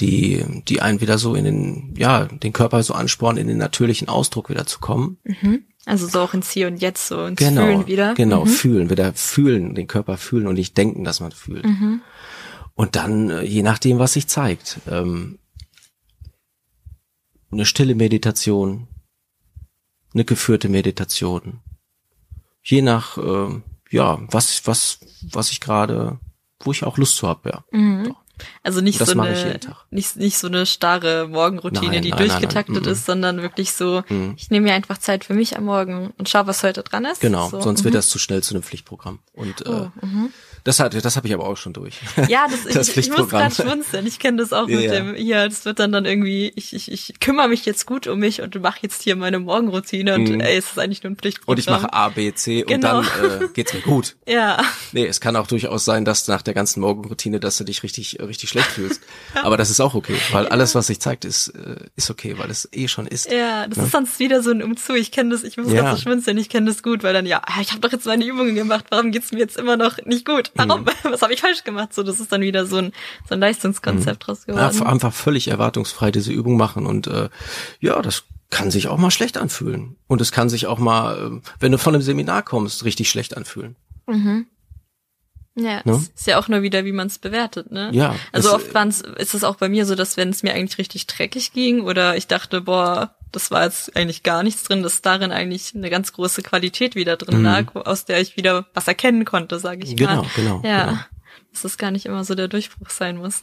die, 0.00 0.44
die 0.68 0.80
einen 0.80 1.00
wieder 1.00 1.18
so 1.18 1.34
in 1.34 1.44
den, 1.44 1.94
ja, 1.96 2.24
den 2.24 2.52
Körper 2.52 2.82
so 2.82 2.94
anspornen, 2.94 3.40
in 3.40 3.48
den 3.48 3.58
natürlichen 3.58 4.08
Ausdruck 4.08 4.50
wieder 4.50 4.66
zu 4.66 4.80
kommen. 4.80 5.18
Mhm. 5.24 5.64
Also 5.86 6.06
so 6.06 6.20
auch 6.20 6.34
ins 6.34 6.50
Hier 6.50 6.66
und 6.66 6.80
Jetzt, 6.80 7.08
so 7.08 7.24
ins 7.24 7.38
genau, 7.38 7.62
Fühlen 7.66 7.86
wieder. 7.86 8.14
Genau, 8.14 8.44
mhm. 8.44 8.48
fühlen, 8.48 8.90
wieder 8.90 9.12
fühlen, 9.14 9.74
den 9.74 9.86
Körper 9.86 10.16
fühlen 10.16 10.46
und 10.46 10.54
nicht 10.54 10.76
denken, 10.76 11.04
dass 11.04 11.20
man 11.20 11.32
fühlt. 11.32 11.64
Mhm. 11.64 12.02
Und 12.74 12.96
dann, 12.96 13.30
äh, 13.30 13.42
je 13.42 13.62
nachdem, 13.62 13.98
was 13.98 14.14
sich 14.14 14.26
zeigt, 14.26 14.80
ähm, 14.88 15.38
eine 17.50 17.66
stille 17.66 17.94
Meditation, 17.94 18.88
eine 20.14 20.24
geführte 20.24 20.68
Meditation. 20.68 21.60
Je 22.62 22.82
nach, 22.82 23.18
äh, 23.18 23.60
ja, 23.90 24.20
was, 24.30 24.66
was, 24.66 25.00
was 25.30 25.50
ich 25.50 25.60
gerade, 25.60 26.18
wo 26.60 26.72
ich 26.72 26.84
auch 26.84 26.98
Lust 26.98 27.16
zu 27.16 27.26
habe, 27.26 27.50
ja. 27.50 27.64
Mhm. 27.72 28.14
Also 28.62 28.80
nicht 28.80 28.98
so 28.98 29.18
eine 29.18 29.60
nicht, 29.90 30.16
nicht 30.16 30.38
so 30.38 30.46
eine 30.46 30.66
starre 30.66 31.28
Morgenroutine, 31.28 31.92
nein, 31.92 32.02
die 32.02 32.10
nein, 32.10 32.18
durchgetaktet 32.18 32.84
nein, 32.84 32.92
ist, 32.92 33.06
sondern 33.06 33.42
wirklich 33.42 33.72
so, 33.72 34.02
mhm. 34.08 34.34
ich 34.36 34.50
nehme 34.50 34.68
mir 34.68 34.74
einfach 34.74 34.98
Zeit 34.98 35.24
für 35.24 35.34
mich 35.34 35.56
am 35.56 35.64
Morgen 35.64 36.12
und 36.18 36.28
schau, 36.28 36.46
was 36.46 36.62
heute 36.62 36.82
dran 36.82 37.04
ist. 37.04 37.20
Genau, 37.20 37.48
so. 37.48 37.60
sonst 37.60 37.84
wird 37.84 37.94
mhm. 37.94 37.98
das 37.98 38.08
zu 38.08 38.18
schnell 38.18 38.42
zu 38.42 38.54
einem 38.54 38.62
Pflichtprogramm. 38.62 39.18
Und 39.34 39.66
äh, 39.66 39.68
oh, 39.68 39.90
äh, 40.02 40.06
das 40.64 40.80
hat, 40.80 41.04
das 41.04 41.16
habe 41.16 41.26
ich 41.26 41.34
aber 41.34 41.46
auch 41.46 41.56
schon 41.56 41.72
durch. 41.72 41.98
Ja, 42.28 42.46
das, 42.48 42.64
das 42.74 42.88
ich, 42.90 42.96
ich 42.96 43.10
muss 43.10 43.28
gerade 43.28 43.54
schmunzeln. 43.54 44.06
Ich 44.06 44.18
kenne 44.18 44.38
das 44.38 44.52
auch 44.52 44.68
ja, 44.68 44.76
mit 44.76 44.90
dem, 44.90 45.14
hier, 45.14 45.48
das 45.48 45.64
wird 45.64 45.78
dann 45.78 45.92
dann 45.92 46.04
irgendwie, 46.04 46.52
ich, 46.54 46.74
ich, 46.74 46.90
ich 46.90 47.20
kümmere 47.20 47.48
mich 47.48 47.64
jetzt 47.64 47.86
gut 47.86 48.06
um 48.06 48.18
mich 48.18 48.42
und 48.42 48.60
mache 48.60 48.80
jetzt 48.82 49.02
hier 49.02 49.16
meine 49.16 49.38
Morgenroutine 49.38 50.14
und 50.14 50.28
mhm. 50.28 50.40
ey, 50.40 50.56
es 50.56 50.70
ist 50.70 50.78
eigentlich 50.78 51.02
nur 51.02 51.12
ein 51.12 51.16
Pflichtprogramm. 51.16 51.52
Und 51.52 51.58
ich 51.58 51.66
mache 51.66 51.92
A, 51.92 52.08
B, 52.08 52.32
C 52.32 52.62
genau. 52.62 52.98
und 52.98 53.06
dann 53.06 53.42
äh, 53.42 53.48
geht's 53.54 53.72
mir 53.74 53.80
gut. 53.80 54.16
ja. 54.26 54.62
Nee, 54.92 55.06
es 55.06 55.20
kann 55.20 55.36
auch 55.36 55.46
durchaus 55.46 55.84
sein, 55.84 56.04
dass 56.04 56.28
nach 56.28 56.42
der 56.42 56.54
ganzen 56.54 56.80
Morgenroutine, 56.80 57.40
dass 57.40 57.56
du 57.56 57.64
dich 57.64 57.82
richtig, 57.82 58.18
richtig 58.20 58.50
schlecht 58.50 58.68
fühlst. 58.68 59.02
ja. 59.34 59.44
Aber 59.50 59.56
das 59.56 59.70
ist 59.70 59.80
auch 59.80 59.94
okay, 59.94 60.16
weil 60.32 60.46
alles, 60.48 60.74
was 60.74 60.88
sich 60.88 61.00
zeigt, 61.00 61.24
ist, 61.24 61.48
äh, 61.48 61.76
ist 61.96 62.10
okay, 62.10 62.36
weil 62.38 62.50
es 62.50 62.68
eh 62.72 62.88
schon 62.88 63.06
ist. 63.06 63.30
Ja, 63.30 63.66
das 63.66 63.78
ja? 63.78 63.84
ist 63.84 63.92
sonst 63.92 64.18
wieder 64.18 64.42
so 64.42 64.50
ein 64.50 64.62
Umzug. 64.62 64.96
Ich 64.96 65.12
kenne 65.12 65.30
das, 65.30 65.42
ich 65.42 65.56
muss 65.56 65.72
ja. 65.72 65.82
gerade 65.82 65.96
so 65.96 66.02
schmunzeln, 66.02 66.38
ich 66.38 66.48
kenne 66.48 66.66
das 66.66 66.82
gut, 66.82 67.02
weil 67.02 67.14
dann, 67.14 67.26
ja, 67.26 67.42
ich 67.60 67.70
habe 67.70 67.80
doch 67.80 67.92
jetzt 67.92 68.06
meine 68.06 68.24
Übungen 68.24 68.54
gemacht, 68.54 68.86
warum 68.90 69.10
geht's 69.10 69.32
mir 69.32 69.38
jetzt 69.38 69.56
immer 69.56 69.76
noch 69.76 69.98
nicht 70.04 70.26
gut? 70.26 70.49
Warum? 70.54 70.82
Mhm. 70.82 70.86
Was 71.10 71.22
habe 71.22 71.32
ich 71.32 71.40
falsch 71.40 71.64
gemacht? 71.64 71.94
So, 71.94 72.02
das 72.02 72.20
ist 72.20 72.32
dann 72.32 72.40
wieder 72.40 72.66
so 72.66 72.76
ein, 72.76 72.92
so 73.28 73.34
ein 73.34 73.40
Leistungskonzept 73.40 74.22
mhm. 74.22 74.24
draus 74.24 74.46
geworden. 74.46 74.76
Ja, 74.76 74.86
einfach 74.86 75.12
völlig 75.12 75.48
erwartungsfrei 75.48 76.10
diese 76.10 76.32
Übung 76.32 76.56
machen 76.56 76.86
und 76.86 77.06
äh, 77.06 77.28
ja, 77.80 78.00
das 78.02 78.24
kann 78.50 78.70
sich 78.70 78.88
auch 78.88 78.98
mal 78.98 79.10
schlecht 79.10 79.38
anfühlen. 79.38 79.96
Und 80.08 80.20
es 80.20 80.32
kann 80.32 80.48
sich 80.48 80.66
auch 80.66 80.78
mal, 80.78 81.16
äh, 81.16 81.48
wenn 81.60 81.72
du 81.72 81.78
von 81.78 81.94
einem 81.94 82.02
Seminar 82.02 82.42
kommst, 82.42 82.84
richtig 82.84 83.08
schlecht 83.08 83.36
anfühlen. 83.36 83.76
Mhm. 84.06 84.46
Ja, 85.56 85.82
ne? 85.84 86.04
ist 86.14 86.26
ja 86.26 86.38
auch 86.38 86.48
nur 86.48 86.62
wieder, 86.62 86.84
wie 86.84 86.92
man 86.92 87.08
es 87.08 87.18
bewertet, 87.18 87.70
ne? 87.70 87.90
Ja. 87.92 88.14
Also 88.32 88.54
oft 88.54 88.72
waren's, 88.72 89.00
ist 89.00 89.34
es 89.34 89.44
auch 89.44 89.56
bei 89.56 89.68
mir 89.68 89.84
so, 89.84 89.94
dass 89.94 90.16
wenn 90.16 90.30
es 90.30 90.42
mir 90.42 90.54
eigentlich 90.54 90.78
richtig 90.78 91.06
dreckig 91.06 91.52
ging 91.52 91.82
oder 91.82 92.16
ich 92.16 92.28
dachte, 92.28 92.60
boah, 92.60 93.16
das 93.32 93.50
war 93.50 93.64
jetzt 93.64 93.96
eigentlich 93.96 94.22
gar 94.22 94.42
nichts 94.42 94.64
drin, 94.64 94.82
dass 94.82 95.02
darin 95.02 95.32
eigentlich 95.32 95.74
eine 95.74 95.90
ganz 95.90 96.12
große 96.12 96.42
Qualität 96.42 96.94
wieder 96.94 97.16
drin 97.16 97.38
mhm. 97.38 97.44
lag, 97.44 97.74
aus 97.74 98.04
der 98.04 98.20
ich 98.20 98.36
wieder 98.36 98.66
was 98.74 98.88
erkennen 98.88 99.24
konnte, 99.24 99.58
sage 99.58 99.84
ich 99.84 99.96
genau, 99.96 100.16
mal. 100.16 100.26
Genau, 100.34 100.58
genau. 100.60 100.68
Ja. 100.68 100.84
Genau. 100.86 100.98
Dass 101.52 101.62
das 101.62 101.78
gar 101.78 101.90
nicht 101.90 102.06
immer 102.06 102.22
so 102.22 102.36
der 102.36 102.46
Durchbruch 102.46 102.90
sein 102.90 103.16
muss. 103.16 103.40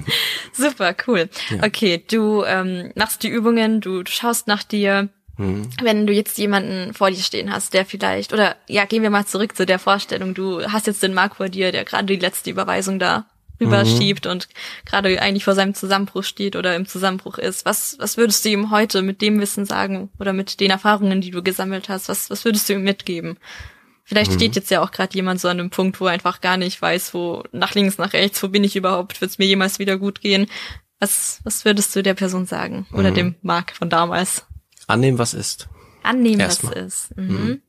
Super, 0.52 0.94
cool. 1.06 1.30
Ja. 1.48 1.64
Okay, 1.64 2.04
du 2.06 2.44
ähm, 2.44 2.92
machst 2.96 3.22
die 3.22 3.28
Übungen, 3.28 3.80
du, 3.80 4.02
du 4.02 4.10
schaust 4.10 4.46
nach 4.46 4.62
dir, 4.62 5.08
Mhm. 5.38 5.68
Wenn 5.82 6.06
du 6.06 6.12
jetzt 6.12 6.38
jemanden 6.38 6.94
vor 6.94 7.10
dir 7.10 7.22
stehen 7.22 7.52
hast, 7.52 7.74
der 7.74 7.84
vielleicht, 7.84 8.32
oder 8.32 8.56
ja, 8.68 8.86
gehen 8.86 9.02
wir 9.02 9.10
mal 9.10 9.26
zurück 9.26 9.54
zu 9.56 9.66
der 9.66 9.78
Vorstellung, 9.78 10.32
du 10.32 10.62
hast 10.64 10.86
jetzt 10.86 11.02
den 11.02 11.12
Mark 11.14 11.36
vor 11.36 11.48
dir, 11.48 11.72
der 11.72 11.84
gerade 11.84 12.06
die 12.06 12.16
letzte 12.16 12.50
Überweisung 12.50 12.98
da 12.98 13.26
rüberschiebt 13.60 14.24
mhm. 14.24 14.30
und 14.32 14.48
gerade 14.84 15.20
eigentlich 15.20 15.44
vor 15.44 15.54
seinem 15.54 15.74
Zusammenbruch 15.74 16.24
steht 16.24 16.56
oder 16.56 16.74
im 16.76 16.86
Zusammenbruch 16.86 17.38
ist. 17.38 17.64
Was, 17.64 17.96
was 17.98 18.16
würdest 18.16 18.44
du 18.44 18.50
ihm 18.50 18.70
heute 18.70 19.02
mit 19.02 19.22
dem 19.22 19.40
Wissen 19.40 19.64
sagen 19.64 20.10
oder 20.18 20.32
mit 20.32 20.60
den 20.60 20.70
Erfahrungen, 20.70 21.20
die 21.20 21.30
du 21.30 21.42
gesammelt 21.42 21.88
hast, 21.88 22.08
was, 22.08 22.30
was 22.30 22.44
würdest 22.44 22.68
du 22.68 22.74
ihm 22.74 22.82
mitgeben? 22.82 23.38
Vielleicht 24.04 24.30
mhm. 24.30 24.36
steht 24.36 24.56
jetzt 24.56 24.70
ja 24.70 24.82
auch 24.82 24.92
gerade 24.92 25.14
jemand 25.14 25.40
so 25.40 25.48
an 25.48 25.58
einem 25.58 25.70
Punkt, 25.70 26.00
wo 26.00 26.06
er 26.06 26.12
einfach 26.12 26.40
gar 26.40 26.56
nicht 26.56 26.80
weiß, 26.80 27.12
wo 27.12 27.42
nach 27.50 27.74
links, 27.74 27.98
nach 27.98 28.12
rechts, 28.12 28.40
wo 28.42 28.48
bin 28.48 28.62
ich 28.62 28.76
überhaupt, 28.76 29.20
wird 29.20 29.32
es 29.32 29.38
mir 29.38 29.46
jemals 29.46 29.78
wieder 29.78 29.98
gut 29.98 30.20
gehen? 30.20 30.46
Was, 31.00 31.40
was 31.42 31.64
würdest 31.64 31.94
du 31.96 32.02
der 32.02 32.14
Person 32.14 32.46
sagen? 32.46 32.86
Oder 32.92 33.10
mhm. 33.10 33.14
dem 33.14 33.34
Mark 33.42 33.74
von 33.74 33.90
damals? 33.90 34.46
Annehmen, 34.86 35.18
was 35.18 35.34
ist. 35.34 35.68
Annehmen, 36.04 36.40
Erstmal. 36.40 36.76
was 36.76 36.82
ist. 36.82 37.16
Mhm. 37.16 37.62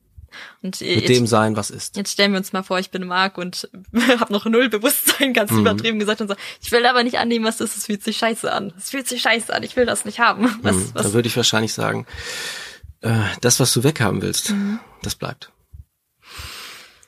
Und 0.62 0.80
Mit 0.80 0.90
jetzt, 0.90 1.08
dem 1.08 1.26
sein, 1.26 1.56
was 1.56 1.70
ist. 1.70 1.96
Jetzt 1.96 2.12
stellen 2.12 2.32
wir 2.32 2.38
uns 2.38 2.52
mal 2.52 2.62
vor, 2.62 2.78
ich 2.78 2.90
bin 2.90 3.06
Marc 3.06 3.38
und 3.38 3.68
habe 4.18 4.32
noch 4.32 4.44
null 4.46 4.68
Bewusstsein, 4.68 5.32
ganz 5.32 5.50
mhm. 5.50 5.60
übertrieben 5.60 5.98
gesagt 5.98 6.20
und 6.20 6.28
so, 6.28 6.34
ich 6.60 6.70
will 6.72 6.84
aber 6.86 7.02
nicht 7.02 7.18
annehmen, 7.18 7.44
was 7.44 7.60
ist, 7.60 7.76
es 7.76 7.86
fühlt 7.86 8.02
sich 8.02 8.16
scheiße 8.18 8.50
an. 8.50 8.72
Es 8.76 8.90
fühlt 8.90 9.08
sich 9.08 9.22
scheiße 9.22 9.52
an, 9.52 9.62
ich 9.62 9.76
will 9.76 9.86
das 9.86 10.04
nicht 10.04 10.20
haben. 10.20 10.44
Was, 10.62 10.76
mhm. 10.76 10.90
was? 10.94 11.02
Da 11.04 11.12
würde 11.12 11.28
ich 11.28 11.36
wahrscheinlich 11.36 11.74
sagen, 11.74 12.06
äh, 13.00 13.20
das, 13.40 13.60
was 13.60 13.72
du 13.72 13.84
weghaben 13.84 14.22
willst, 14.22 14.50
mhm. 14.50 14.80
das 15.02 15.14
bleibt. 15.14 15.52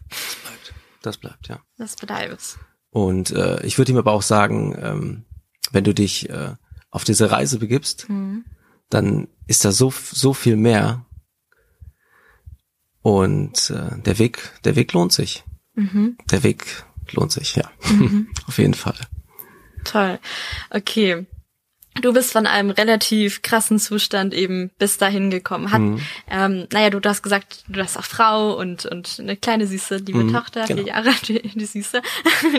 Das 0.08 0.36
bleibt. 0.42 0.74
Das 1.02 1.16
bleibt, 1.18 1.48
ja. 1.48 1.60
Das 1.78 1.96
bleibt. 1.96 2.58
Und 2.90 3.30
äh, 3.30 3.64
ich 3.64 3.78
würde 3.78 3.92
ihm 3.92 3.98
aber 3.98 4.12
auch 4.12 4.22
sagen, 4.22 4.76
ähm, 4.80 5.24
wenn 5.72 5.84
du 5.84 5.94
dich 5.94 6.28
äh, 6.30 6.54
auf 6.90 7.04
diese 7.04 7.30
Reise 7.30 7.58
begibst, 7.58 8.08
mhm 8.08 8.44
dann 8.90 9.28
ist 9.46 9.64
da 9.64 9.72
so, 9.72 9.90
so 9.90 10.34
viel 10.34 10.56
mehr. 10.56 11.06
Und 13.02 13.70
äh, 13.70 14.00
der 14.02 14.18
Weg, 14.18 14.52
der 14.64 14.76
Weg 14.76 14.92
lohnt 14.92 15.12
sich. 15.12 15.44
Mhm. 15.74 16.18
Der 16.30 16.42
Weg 16.42 16.84
lohnt 17.12 17.32
sich, 17.32 17.56
ja. 17.56 17.70
Mhm. 17.88 18.28
Auf 18.46 18.58
jeden 18.58 18.74
Fall. 18.74 18.96
Toll. 19.84 20.18
Okay. 20.70 21.26
Du 22.02 22.12
bist 22.12 22.32
von 22.32 22.46
einem 22.46 22.70
relativ 22.70 23.42
krassen 23.42 23.78
Zustand 23.78 24.32
eben 24.32 24.70
bis 24.78 24.96
dahin 24.96 25.30
gekommen. 25.30 25.72
Hat, 25.72 25.80
mhm. 25.80 26.00
ähm, 26.30 26.66
naja, 26.72 26.88
du, 26.90 27.00
hast 27.04 27.22
gesagt, 27.22 27.64
du 27.68 27.80
hast 27.80 27.98
auch 27.98 28.04
Frau 28.04 28.56
und, 28.56 28.86
und 28.86 29.18
eine 29.18 29.36
kleine 29.36 29.66
süße, 29.66 29.96
liebe 29.96 30.22
mhm, 30.24 30.32
Tochter, 30.32 30.66
genau. 30.66 30.82
vier 30.82 30.88
Jahre, 30.92 31.10
die, 31.26 31.42
die 31.42 31.64
süße. 31.64 32.00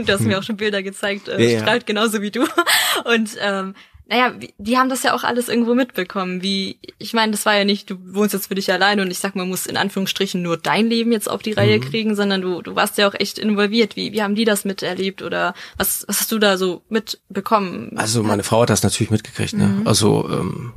Du 0.06 0.12
hast 0.12 0.22
mhm. 0.22 0.28
mir 0.28 0.40
auch 0.40 0.44
schon 0.44 0.58
Bilder 0.58 0.84
gezeigt, 0.84 1.30
äh, 1.30 1.54
ja, 1.54 1.60
strahlt 1.60 1.86
genauso 1.86 2.22
wie 2.22 2.32
du. 2.32 2.42
Und 3.06 3.38
ähm, 3.40 3.74
naja, 4.12 4.34
die 4.58 4.78
haben 4.78 4.90
das 4.90 5.04
ja 5.04 5.14
auch 5.14 5.24
alles 5.24 5.48
irgendwo 5.48 5.74
mitbekommen. 5.74 6.44
Wie, 6.44 6.80
ich 6.98 7.14
meine, 7.14 7.32
das 7.32 7.46
war 7.46 7.56
ja 7.56 7.64
nicht, 7.64 7.90
du 7.90 7.96
wohnst 8.14 8.34
jetzt 8.34 8.48
für 8.48 8.56
dich 8.56 8.70
alleine 8.70 9.04
und 9.04 9.10
ich 9.10 9.20
sag, 9.20 9.38
man 9.38 9.48
muss 9.48 9.66
in 9.66 9.78
Anführungsstrichen 9.78 10.42
nur 10.42 10.58
dein 10.58 10.88
Leben 10.88 11.14
jetzt 11.14 11.30
auf 11.30 11.42
die 11.42 11.54
Reihe 11.54 11.78
mhm. 11.78 11.82
kriegen, 11.82 12.16
sondern 12.18 12.42
du, 12.42 12.62
du 12.62 12.76
warst 12.76 12.98
ja 12.98 13.08
auch 13.08 13.14
echt 13.14 13.40
involviert. 13.40 13.96
Wie, 13.96 14.12
wie 14.12 14.22
haben 14.22 14.36
die 14.36 14.44
das 14.44 14.66
miterlebt 14.66 15.22
oder 15.22 15.54
was, 15.78 16.04
was 16.10 16.20
hast 16.20 16.32
du 16.34 16.40
da 16.40 16.58
so 16.58 16.82
mitbekommen? 16.90 17.94
Also 17.96 18.22
meine 18.22 18.44
Frau 18.44 18.64
hat 18.64 18.70
das 18.70 18.84
natürlich 18.84 19.12
mitgekriegt, 19.12 19.54
ne? 19.54 19.68
Mhm. 19.68 19.88
Also, 19.88 20.28
ähm, 20.30 20.74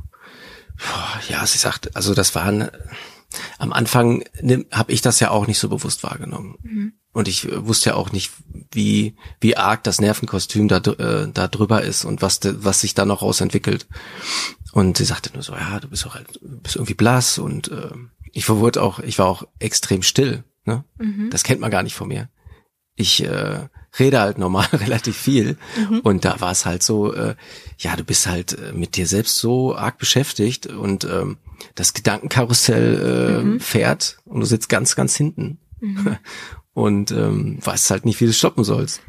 ja, 1.27 1.45
sie 1.45 1.57
sagt, 1.57 1.93
also 1.93 2.13
das 2.13 2.35
waren, 2.35 2.69
am 3.57 3.73
Anfang 3.73 4.23
habe 4.71 4.93
ich 4.93 5.01
das 5.01 5.19
ja 5.19 5.31
auch 5.31 5.45
nicht 5.45 5.59
so 5.59 5.67
bewusst 5.67 6.03
wahrgenommen. 6.03 6.55
Mhm. 6.63 6.93
Und 7.15 7.29
ich 7.29 7.47
äh, 7.49 7.65
wusste 7.65 7.91
ja 7.91 7.95
auch 7.95 8.11
nicht, 8.11 8.33
wie, 8.73 9.15
wie 9.39 9.55
arg 9.55 9.85
das 9.85 10.01
Nervenkostüm 10.01 10.67
da, 10.67 10.77
äh, 10.79 11.29
da 11.33 11.47
drüber 11.47 11.81
ist 11.81 12.03
und 12.03 12.21
was, 12.21 12.41
de, 12.41 12.55
was 12.57 12.81
sich 12.81 12.93
da 12.93 13.05
noch 13.05 13.21
rausentwickelt. 13.21 13.87
Und 14.73 14.97
sie 14.97 15.05
sagte 15.05 15.31
nur 15.33 15.41
so, 15.41 15.53
ja, 15.53 15.79
du 15.79 15.87
bist 15.87 16.05
auch 16.05 16.15
halt, 16.15 16.37
bist 16.41 16.75
irgendwie 16.75 16.93
blass 16.93 17.37
und 17.37 17.69
äh, 17.69 17.91
ich 18.33 18.49
wurde 18.49 18.83
auch, 18.83 18.99
ich 18.99 19.17
war 19.17 19.27
auch 19.27 19.47
extrem 19.59 20.03
still. 20.03 20.43
Ne? 20.65 20.83
Mhm. 20.97 21.29
Das 21.29 21.43
kennt 21.43 21.61
man 21.61 21.71
gar 21.71 21.83
nicht 21.83 21.95
von 21.95 22.09
mir. 22.09 22.27
Ich 22.95 23.23
äh, 23.23 23.69
rede 23.97 24.19
halt 24.19 24.37
normal 24.37 24.67
relativ 24.73 25.15
viel 25.15 25.57
mhm. 25.89 26.01
und 26.01 26.25
da 26.25 26.41
war 26.41 26.51
es 26.51 26.65
halt 26.65 26.83
so, 26.83 27.13
äh, 27.13 27.35
ja, 27.77 27.95
du 27.95 28.03
bist 28.03 28.27
halt 28.27 28.59
äh, 28.59 28.73
mit 28.73 28.97
dir 28.97 29.07
selbst 29.07 29.37
so 29.37 29.73
arg 29.73 29.99
beschäftigt 29.99 30.67
und 30.67 31.05
ähm, 31.05 31.37
das 31.75 31.93
Gedankenkarussell 31.93 33.39
äh, 33.39 33.43
mhm. 33.43 33.59
fährt 33.61 34.17
und 34.25 34.41
du 34.41 34.45
sitzt 34.45 34.67
ganz, 34.67 34.97
ganz 34.97 35.15
hinten. 35.15 35.59
Und 36.75 37.11
ähm, 37.11 37.57
weißt 37.61 37.89
halt 37.89 38.03
nicht, 38.05 38.19
wie 38.19 38.25
du 38.25 38.33
stoppen 38.33 38.65
sollst. 38.65 39.01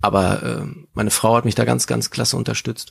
Aber 0.00 0.42
äh, 0.42 0.66
meine 0.94 1.12
Frau 1.12 1.36
hat 1.36 1.44
mich 1.44 1.54
da 1.54 1.64
ganz, 1.64 1.86
ganz 1.86 2.10
klasse 2.10 2.36
unterstützt. 2.36 2.90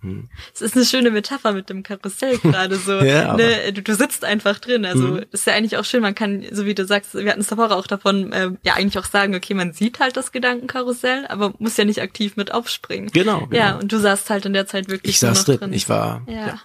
Hm. 0.00 0.28
Es 0.52 0.62
ist 0.62 0.74
eine 0.74 0.84
schöne 0.84 1.12
Metapher 1.12 1.52
mit 1.52 1.70
dem 1.70 1.84
Karussell 1.84 2.38
gerade 2.42 2.74
so. 2.74 3.00
ja, 3.00 3.36
ne, 3.36 3.72
du, 3.72 3.82
du, 3.82 3.94
sitzt 3.94 4.24
einfach 4.24 4.58
drin. 4.58 4.84
Also 4.84 5.06
mhm. 5.06 5.24
ist 5.30 5.46
ja 5.46 5.54
eigentlich 5.54 5.76
auch 5.76 5.84
schön. 5.84 6.02
Man 6.02 6.16
kann, 6.16 6.44
so 6.50 6.66
wie 6.66 6.74
du 6.74 6.84
sagst, 6.84 7.14
wir 7.14 7.30
hatten 7.30 7.40
es 7.40 7.46
davor 7.46 7.70
auch 7.70 7.86
davon, 7.86 8.32
äh, 8.32 8.50
ja 8.64 8.74
eigentlich 8.74 8.98
auch 8.98 9.08
sagen, 9.08 9.36
okay, 9.36 9.54
man 9.54 9.72
sieht 9.72 10.00
halt 10.00 10.16
das 10.16 10.32
Gedankenkarussell, 10.32 11.28
aber 11.28 11.54
muss 11.60 11.76
ja 11.76 11.84
nicht 11.84 12.02
aktiv 12.02 12.36
mit 12.36 12.52
aufspringen. 12.52 13.10
Genau. 13.12 13.46
genau. 13.46 13.56
Ja, 13.56 13.76
und 13.76 13.92
du 13.92 13.98
saßt 13.98 14.28
halt 14.28 14.44
in 14.44 14.54
der 14.54 14.66
Zeit 14.66 14.88
wirklich. 14.88 15.14
Ich 15.14 15.20
saß 15.20 15.44
drin. 15.44 15.58
drin. 15.58 15.72
Ich 15.72 15.88
war. 15.88 16.22
Ja. 16.26 16.46
ja. 16.48 16.60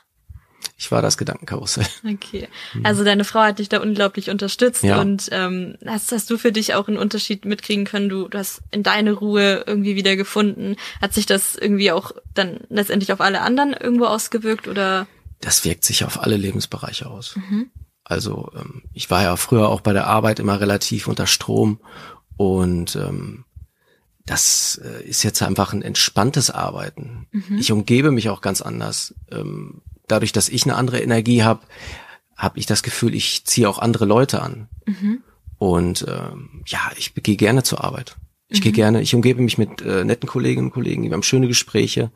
Ich 0.78 0.92
war 0.92 1.02
das 1.02 1.18
Gedankenkarussell. 1.18 1.86
Okay. 2.04 2.48
Also 2.84 3.04
deine 3.04 3.24
Frau 3.24 3.42
hat 3.42 3.60
dich 3.60 3.70
da 3.70 3.80
unglaublich 3.80 4.30
unterstützt 4.30 4.84
ja. 4.84 5.00
und 5.00 5.30
ähm, 5.32 5.76
hast, 5.86 6.12
hast 6.12 6.30
du 6.30 6.38
für 6.38 6.52
dich 6.52 6.74
auch 6.74 6.88
einen 6.88 6.98
Unterschied 6.98 7.46
mitkriegen 7.46 7.86
können? 7.86 8.10
Du, 8.10 8.28
du 8.28 8.38
hast 8.38 8.62
in 8.72 8.84
deine 8.84 9.14
Ruhe 9.14 9.64
irgendwie 9.68 9.96
wieder 9.96 10.16
gefunden. 10.16 10.76
Hat 11.02 11.14
sich 11.14 11.26
das 11.26 11.56
irgendwie 11.56 11.92
auch 11.92 12.12
dann 12.34 12.62
letztendlich 12.70 13.14
auf 13.14 13.22
alle 13.22 13.42
anderen 13.42 13.74
irgendwo 13.74 14.06
ausgewirkt 14.06 14.68
oder? 14.68 15.08
Das 15.40 15.64
wirkt 15.64 15.86
sich 15.86 16.04
auf 16.04 16.22
alle 16.22 16.38
Lebensbereiche 16.38 17.08
aus. 17.10 17.36
Mhm. 17.36 17.70
Also 18.04 18.52
ähm, 18.56 18.84
ich 18.94 19.10
war 19.10 19.24
ja 19.24 19.36
früher 19.38 19.70
auch 19.70 19.82
bei 19.82 19.94
der 19.94 20.08
Arbeit 20.08 20.40
immer 20.40 20.60
relativ 20.60 21.08
unter 21.08 21.28
Strom 21.28 21.80
und 22.38 22.96
ähm, 22.96 23.46
das 24.26 24.82
äh, 24.84 25.04
ist 25.04 25.24
jetzt 25.24 25.42
einfach 25.42 25.74
ein 25.74 25.82
entspanntes 25.82 26.50
Arbeiten. 26.50 27.28
Mhm. 27.32 27.58
Ich 27.58 27.72
umgebe 27.72 28.12
mich 28.12 28.30
auch 28.30 28.42
ganz 28.42 28.62
anders. 28.62 29.16
Ähm, 29.32 29.82
dadurch, 30.12 30.32
dass 30.32 30.50
ich 30.50 30.64
eine 30.64 30.76
andere 30.76 31.00
Energie 31.00 31.44
habe, 31.44 31.62
habe 32.36 32.60
ich 32.60 32.66
das 32.66 32.84
Gefühl, 32.84 33.16
ich 33.16 33.46
ziehe 33.46 33.70
auch 33.70 33.80
andere 33.80 34.06
Leute 34.06 34.42
an. 34.42 34.68
Mhm. 34.86 35.24
Und 35.58 36.06
ähm, 36.08 36.64
ja, 36.66 36.80
ich 36.98 37.14
gehe 37.14 37.36
gerne 37.36 37.64
zur 37.64 37.84
Arbeit. 37.84 38.18
Ich 38.50 38.60
mhm. 38.60 38.64
gehe 38.64 38.72
gerne, 38.72 39.02
ich 39.02 39.14
umgebe 39.14 39.42
mich 39.42 39.58
mit 39.58 39.82
äh, 39.82 40.04
netten 40.04 40.28
Kolleginnen 40.28 40.68
und 40.68 40.74
Kollegen, 40.74 41.04
wir 41.04 41.12
haben 41.12 41.24
schöne 41.24 41.48
Gespräche 41.48 42.12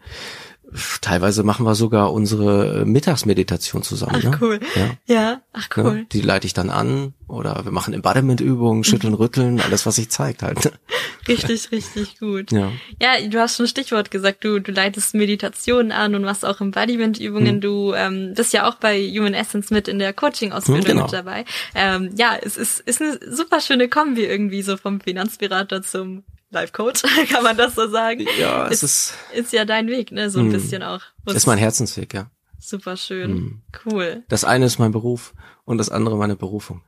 teilweise 1.02 1.44
machen 1.44 1.66
wir 1.66 1.76
sogar 1.76 2.14
unsere 2.14 2.82
äh, 2.82 2.86
Mittagsmeditation 2.86 3.84
zusammen. 3.84 4.16
Ach 4.18 4.24
ne? 4.24 4.38
cool. 4.42 4.60
Ja. 4.76 5.14
ja, 5.14 5.42
ach 5.54 5.70
cool. 5.78 5.98
Ja, 6.00 6.04
die 6.12 6.22
leite 6.22 6.48
ich 6.48 6.54
dann 6.54 6.70
an 6.70 7.14
oder 7.28 7.66
wir 7.66 7.72
machen 7.72 7.94
Embodiment-Übungen, 7.94 8.84
schütteln, 8.84 9.14
mhm. 9.14 9.20
rütteln, 9.20 9.62
alles 9.62 9.86
was 9.86 9.96
sich 9.96 10.10
zeigt 10.10 10.44
halt. 10.44 10.72
Richtig, 11.28 11.72
richtig 11.72 12.20
gut. 12.20 12.52
Ja. 12.52 12.72
ja, 13.02 13.28
du 13.28 13.40
hast 13.40 13.58
schon 13.58 13.66
ein 13.66 13.70
Stichwort 13.70 14.12
gesagt, 14.12 14.44
du, 14.44 14.60
du 14.60 14.72
leitest 14.72 15.16
Meditationen 15.16 15.92
an 15.92 16.14
und 16.14 16.22
machst 16.22 16.46
auch 16.46 16.62
Embodiment-Übungen. 16.62 17.56
Hm. 17.56 17.62
Du 17.62 17.94
ähm, 17.96 18.34
bist 18.36 18.54
ja 18.54 18.70
auch 18.70 18.76
bei 18.76 19.02
Human 19.02 19.34
Essence 19.34 19.72
mit 19.72 19.88
in 19.88 19.98
der 19.98 20.14
Coaching-Ausbildung 20.14 20.86
hm, 20.86 20.92
genau. 20.92 21.04
mit 21.06 21.14
dabei. 21.14 21.46
Ähm, 21.74 22.12
ja, 22.16 22.38
es 22.40 22.58
ist, 22.58 22.80
ist 22.82 23.02
eine 23.02 23.20
super 23.28 23.60
schöne 23.60 23.90
Kombi 23.90 24.24
irgendwie 24.24 24.62
so 24.62 24.78
vom 24.78 25.02
Finanzberater 25.02 25.82
zum 25.82 26.24
Life 26.56 26.74
Coach, 26.74 27.04
kann 27.30 27.44
man 27.44 27.56
das 27.56 27.76
so 27.76 27.88
sagen? 27.88 28.26
Ja, 28.40 28.68
es 28.68 28.82
ist, 28.82 29.14
ist, 29.34 29.46
ist 29.46 29.54
ja 29.54 29.66
dein 29.66 29.88
Weg, 29.88 30.12
ne, 30.12 30.30
so 30.30 30.40
ein 30.40 30.48
mh, 30.48 30.54
bisschen 30.54 30.82
auch. 30.82 31.02
Das 31.26 31.36
ist 31.36 31.46
mein 31.46 31.60
Herzensweg, 31.60 32.14
ja. 32.14 32.32
Super 32.60 32.98
schön, 32.98 33.34
mh. 33.34 33.52
cool. 33.86 34.24
Das 34.30 34.44
eine 34.44 34.66
ist 34.66 34.80
mein 34.80 34.92
Beruf 34.92 35.34
und 35.66 35.78
das 35.78 35.90
andere 35.90 36.18
meine 36.18 36.36
Berufung. 36.36 36.82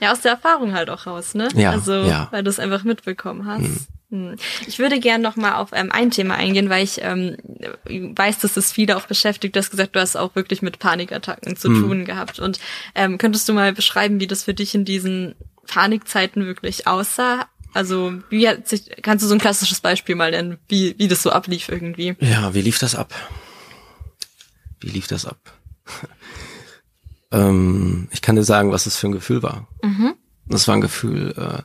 Ja, 0.00 0.12
aus 0.12 0.22
der 0.22 0.32
Erfahrung 0.32 0.72
halt 0.72 0.88
auch 0.88 1.06
raus, 1.06 1.34
ne? 1.34 1.48
Ja, 1.54 1.70
also, 1.70 1.92
ja. 1.92 2.28
weil 2.30 2.42
du 2.42 2.50
es 2.50 2.58
einfach 2.58 2.84
mitbekommen 2.84 3.46
hast. 3.46 3.62
Mh. 4.08 4.36
Ich 4.66 4.80
würde 4.80 4.98
gern 4.98 5.22
noch 5.22 5.36
mal 5.36 5.54
auf 5.54 5.68
ähm, 5.72 5.92
ein 5.92 6.10
Thema 6.10 6.34
eingehen, 6.34 6.68
weil 6.68 6.82
ich 6.82 7.00
ähm, 7.00 7.36
weiß, 7.84 8.40
dass 8.40 8.56
es 8.56 8.72
viele 8.72 8.96
auch 8.96 9.06
beschäftigt. 9.06 9.54
Du 9.54 9.60
hast 9.60 9.70
gesagt, 9.70 9.94
du 9.94 10.00
hast 10.00 10.16
auch 10.16 10.34
wirklich 10.34 10.62
mit 10.62 10.80
Panikattacken 10.80 11.56
zu 11.56 11.70
mhm. 11.70 11.82
tun 11.82 12.04
gehabt. 12.04 12.40
Und 12.40 12.58
ähm, 12.96 13.18
könntest 13.18 13.48
du 13.48 13.52
mal 13.52 13.72
beschreiben, 13.72 14.18
wie 14.18 14.26
das 14.26 14.42
für 14.42 14.54
dich 14.54 14.74
in 14.74 14.84
diesen 14.84 15.36
Panikzeiten 15.68 16.44
wirklich 16.44 16.88
aussah? 16.88 17.46
Also, 17.72 18.14
wie 18.30 18.48
hat 18.48 18.68
sich, 18.68 18.90
kannst 19.02 19.24
du 19.24 19.28
so 19.28 19.34
ein 19.34 19.40
klassisches 19.40 19.80
Beispiel 19.80 20.14
mal 20.14 20.30
nennen, 20.30 20.58
wie, 20.68 20.98
wie 20.98 21.08
das 21.08 21.22
so 21.22 21.30
ablief 21.30 21.68
irgendwie? 21.68 22.16
Ja, 22.20 22.54
wie 22.54 22.62
lief 22.62 22.78
das 22.78 22.94
ab? 22.94 23.14
Wie 24.80 24.88
lief 24.88 25.06
das 25.06 25.26
ab? 25.26 25.38
ähm, 27.30 28.08
ich 28.10 28.22
kann 28.22 28.36
dir 28.36 28.44
sagen, 28.44 28.72
was 28.72 28.86
es 28.86 28.96
für 28.96 29.08
ein 29.08 29.12
Gefühl 29.12 29.42
war. 29.42 29.68
Mhm. 29.82 30.14
Das 30.46 30.66
war 30.66 30.74
ein 30.74 30.80
Gefühl, 30.80 31.34
äh, 31.36 31.62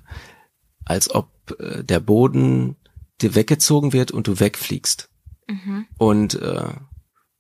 als 0.85 1.13
ob 1.13 1.29
äh, 1.59 1.83
der 1.83 1.99
Boden 1.99 2.75
dir 3.21 3.35
weggezogen 3.35 3.93
wird 3.93 4.11
und 4.11 4.27
du 4.27 4.39
wegfliegst. 4.39 5.09
Mhm. 5.47 5.87
Und 5.97 6.35
äh, 6.35 6.73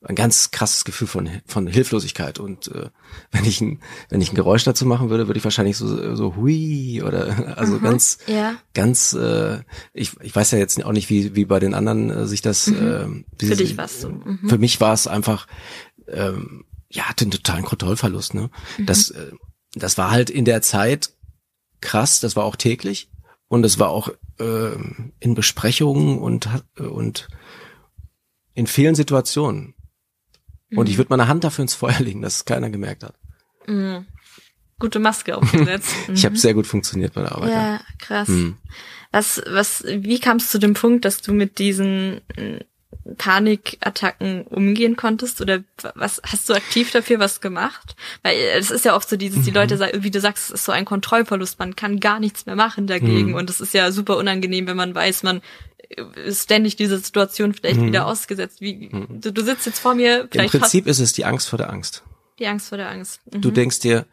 ein 0.07 0.15
ganz 0.15 0.51
krasses 0.51 0.85
Gefühl 0.85 1.07
von 1.07 1.29
von 1.45 1.67
Hilflosigkeit 1.67 2.39
und 2.39 2.67
äh, 2.67 2.89
wenn 3.31 3.45
ich 3.45 3.61
ein 3.61 3.81
wenn 4.09 4.21
ich 4.21 4.31
ein 4.31 4.35
Geräusch 4.35 4.63
dazu 4.63 4.85
machen 4.85 5.09
würde, 5.09 5.27
würde 5.27 5.37
ich 5.37 5.43
wahrscheinlich 5.43 5.77
so 5.77 6.15
so 6.15 6.35
hui 6.35 7.01
oder 7.01 7.57
also 7.57 7.77
Aha, 7.77 7.83
ganz 7.83 8.17
ja. 8.27 8.55
ganz 8.73 9.13
äh, 9.13 9.59
ich 9.93 10.11
ich 10.21 10.35
weiß 10.35 10.51
ja 10.51 10.59
jetzt 10.59 10.83
auch 10.83 10.91
nicht 10.91 11.09
wie 11.09 11.35
wie 11.35 11.45
bei 11.45 11.59
den 11.59 11.73
anderen 11.73 12.09
äh, 12.09 12.27
sich 12.27 12.41
das 12.41 12.67
mhm. 12.67 13.25
äh, 13.39 13.47
für 13.47 13.55
dich 13.55 13.77
war's 13.77 14.01
so 14.01 14.09
mhm. 14.09 14.39
für 14.47 14.57
mich 14.57 14.79
war 14.79 14.93
es 14.93 15.07
einfach 15.07 15.47
ähm, 16.07 16.65
ja 16.89 17.05
den 17.19 17.31
totalen 17.31 17.65
Kontrollverlust 17.65 18.33
ne 18.33 18.49
mhm. 18.77 18.85
das 18.85 19.09
äh, 19.09 19.31
das 19.73 19.97
war 19.97 20.11
halt 20.11 20.29
in 20.29 20.45
der 20.45 20.61
Zeit 20.61 21.11
krass 21.81 22.19
das 22.19 22.35
war 22.35 22.43
auch 22.43 22.55
täglich 22.55 23.09
und 23.47 23.65
es 23.65 23.79
war 23.79 23.89
auch 23.89 24.09
äh, 24.39 24.77
in 25.19 25.35
Besprechungen 25.35 26.19
und 26.19 26.47
und 26.77 27.27
in 28.53 28.67
vielen 28.67 28.95
Situationen 28.95 29.74
und 30.71 30.89
ich 30.89 30.95
mhm. 30.95 30.97
würde 30.99 31.09
meine 31.09 31.27
Hand 31.27 31.43
dafür 31.43 31.63
ins 31.63 31.75
Feuer 31.75 31.99
legen, 31.99 32.21
dass 32.21 32.37
es 32.37 32.45
keiner 32.45 32.69
gemerkt 32.69 33.03
hat. 33.03 33.15
Mhm. 33.67 34.05
Gute 34.79 34.99
Maske 34.99 35.37
aufgesetzt. 35.37 35.93
Mhm. 36.07 36.15
ich 36.15 36.25
habe 36.25 36.37
sehr 36.37 36.53
gut 36.53 36.67
funktioniert 36.67 37.13
bei 37.13 37.21
der 37.21 37.31
Arbeit. 37.31 37.51
Ja, 37.51 37.81
krass. 37.99 38.27
Mhm. 38.27 38.57
Was, 39.11 39.41
was, 39.47 39.83
wie 39.87 40.19
kam 40.19 40.37
es 40.37 40.49
zu 40.49 40.59
dem 40.59 40.73
Punkt, 40.73 41.05
dass 41.05 41.21
du 41.21 41.33
mit 41.33 41.57
diesen 41.57 42.19
äh, 42.35 42.59
Panikattacken 43.17 44.43
umgehen 44.43 44.95
konntest 44.95 45.39
oder 45.39 45.63
was 45.93 46.21
hast 46.25 46.49
du 46.49 46.53
aktiv 46.53 46.91
dafür 46.91 47.19
was 47.19 47.39
gemacht? 47.39 47.95
Weil 48.23 48.35
es 48.57 48.71
ist 48.71 48.83
ja 48.83 48.95
oft 48.95 49.07
so 49.07 49.15
dieses, 49.15 49.43
die 49.43 49.51
mhm. 49.51 49.57
Leute 49.57 49.77
sagen, 49.77 50.03
wie 50.03 50.11
du 50.11 50.19
sagst, 50.19 50.45
es 50.45 50.51
ist 50.51 50.65
so 50.65 50.71
ein 50.71 50.85
Kontrollverlust, 50.85 51.59
man 51.59 51.75
kann 51.75 51.99
gar 51.99 52.19
nichts 52.19 52.45
mehr 52.45 52.55
machen 52.55 52.87
dagegen 52.87 53.29
mhm. 53.29 53.35
und 53.35 53.49
es 53.49 53.61
ist 53.61 53.73
ja 53.73 53.91
super 53.91 54.17
unangenehm, 54.17 54.67
wenn 54.67 54.77
man 54.77 54.95
weiß, 54.95 55.23
man 55.23 55.41
ständig 56.31 56.75
diese 56.75 56.97
Situation 56.97 57.53
vielleicht 57.53 57.79
mhm. 57.79 57.87
wieder 57.87 58.07
ausgesetzt. 58.07 58.61
Wie, 58.61 58.89
mhm. 58.91 59.21
du, 59.21 59.31
du, 59.31 59.43
sitzt 59.43 59.65
jetzt 59.65 59.79
vor 59.79 59.95
mir. 59.95 60.27
Im 60.31 60.47
Prinzip 60.47 60.87
ist 60.87 60.99
es 60.99 61.13
die 61.13 61.25
Angst 61.25 61.49
vor 61.49 61.57
der 61.57 61.69
Angst. 61.69 62.03
Die 62.39 62.47
Angst 62.47 62.69
vor 62.69 62.77
der 62.77 62.89
Angst. 62.89 63.21
Mhm. 63.31 63.41
Du 63.41 63.51
denkst 63.51 63.79
dir, 63.79 64.05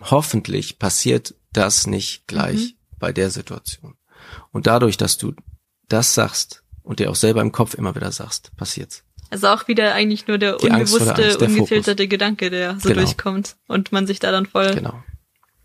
hoffentlich 0.00 0.78
passiert 0.78 1.34
das 1.52 1.86
nicht 1.86 2.26
gleich 2.26 2.60
mhm. 2.60 2.98
bei 2.98 3.12
der 3.12 3.30
Situation. 3.30 3.94
Und 4.52 4.66
dadurch, 4.66 4.96
dass 4.96 5.18
du 5.18 5.34
das 5.88 6.14
sagst 6.14 6.62
und 6.82 7.00
dir 7.00 7.10
auch 7.10 7.16
selber 7.16 7.40
im 7.40 7.52
Kopf 7.52 7.74
immer 7.74 7.94
wieder 7.94 8.12
sagst, 8.12 8.52
passiert's. 8.56 9.04
Also 9.30 9.48
auch 9.48 9.66
wieder 9.66 9.94
eigentlich 9.94 10.28
nur 10.28 10.38
der 10.38 10.56
die 10.56 10.66
unbewusste, 10.66 11.14
Angst, 11.14 11.40
der 11.40 11.48
ungefilterte 11.48 12.04
Fokus. 12.04 12.10
Gedanke, 12.10 12.50
der 12.50 12.78
so 12.78 12.88
genau. 12.88 13.02
durchkommt 13.02 13.56
und 13.66 13.90
man 13.90 14.06
sich 14.06 14.20
da 14.20 14.30
dann 14.30 14.46
voll. 14.46 14.72
Genau. 14.74 15.02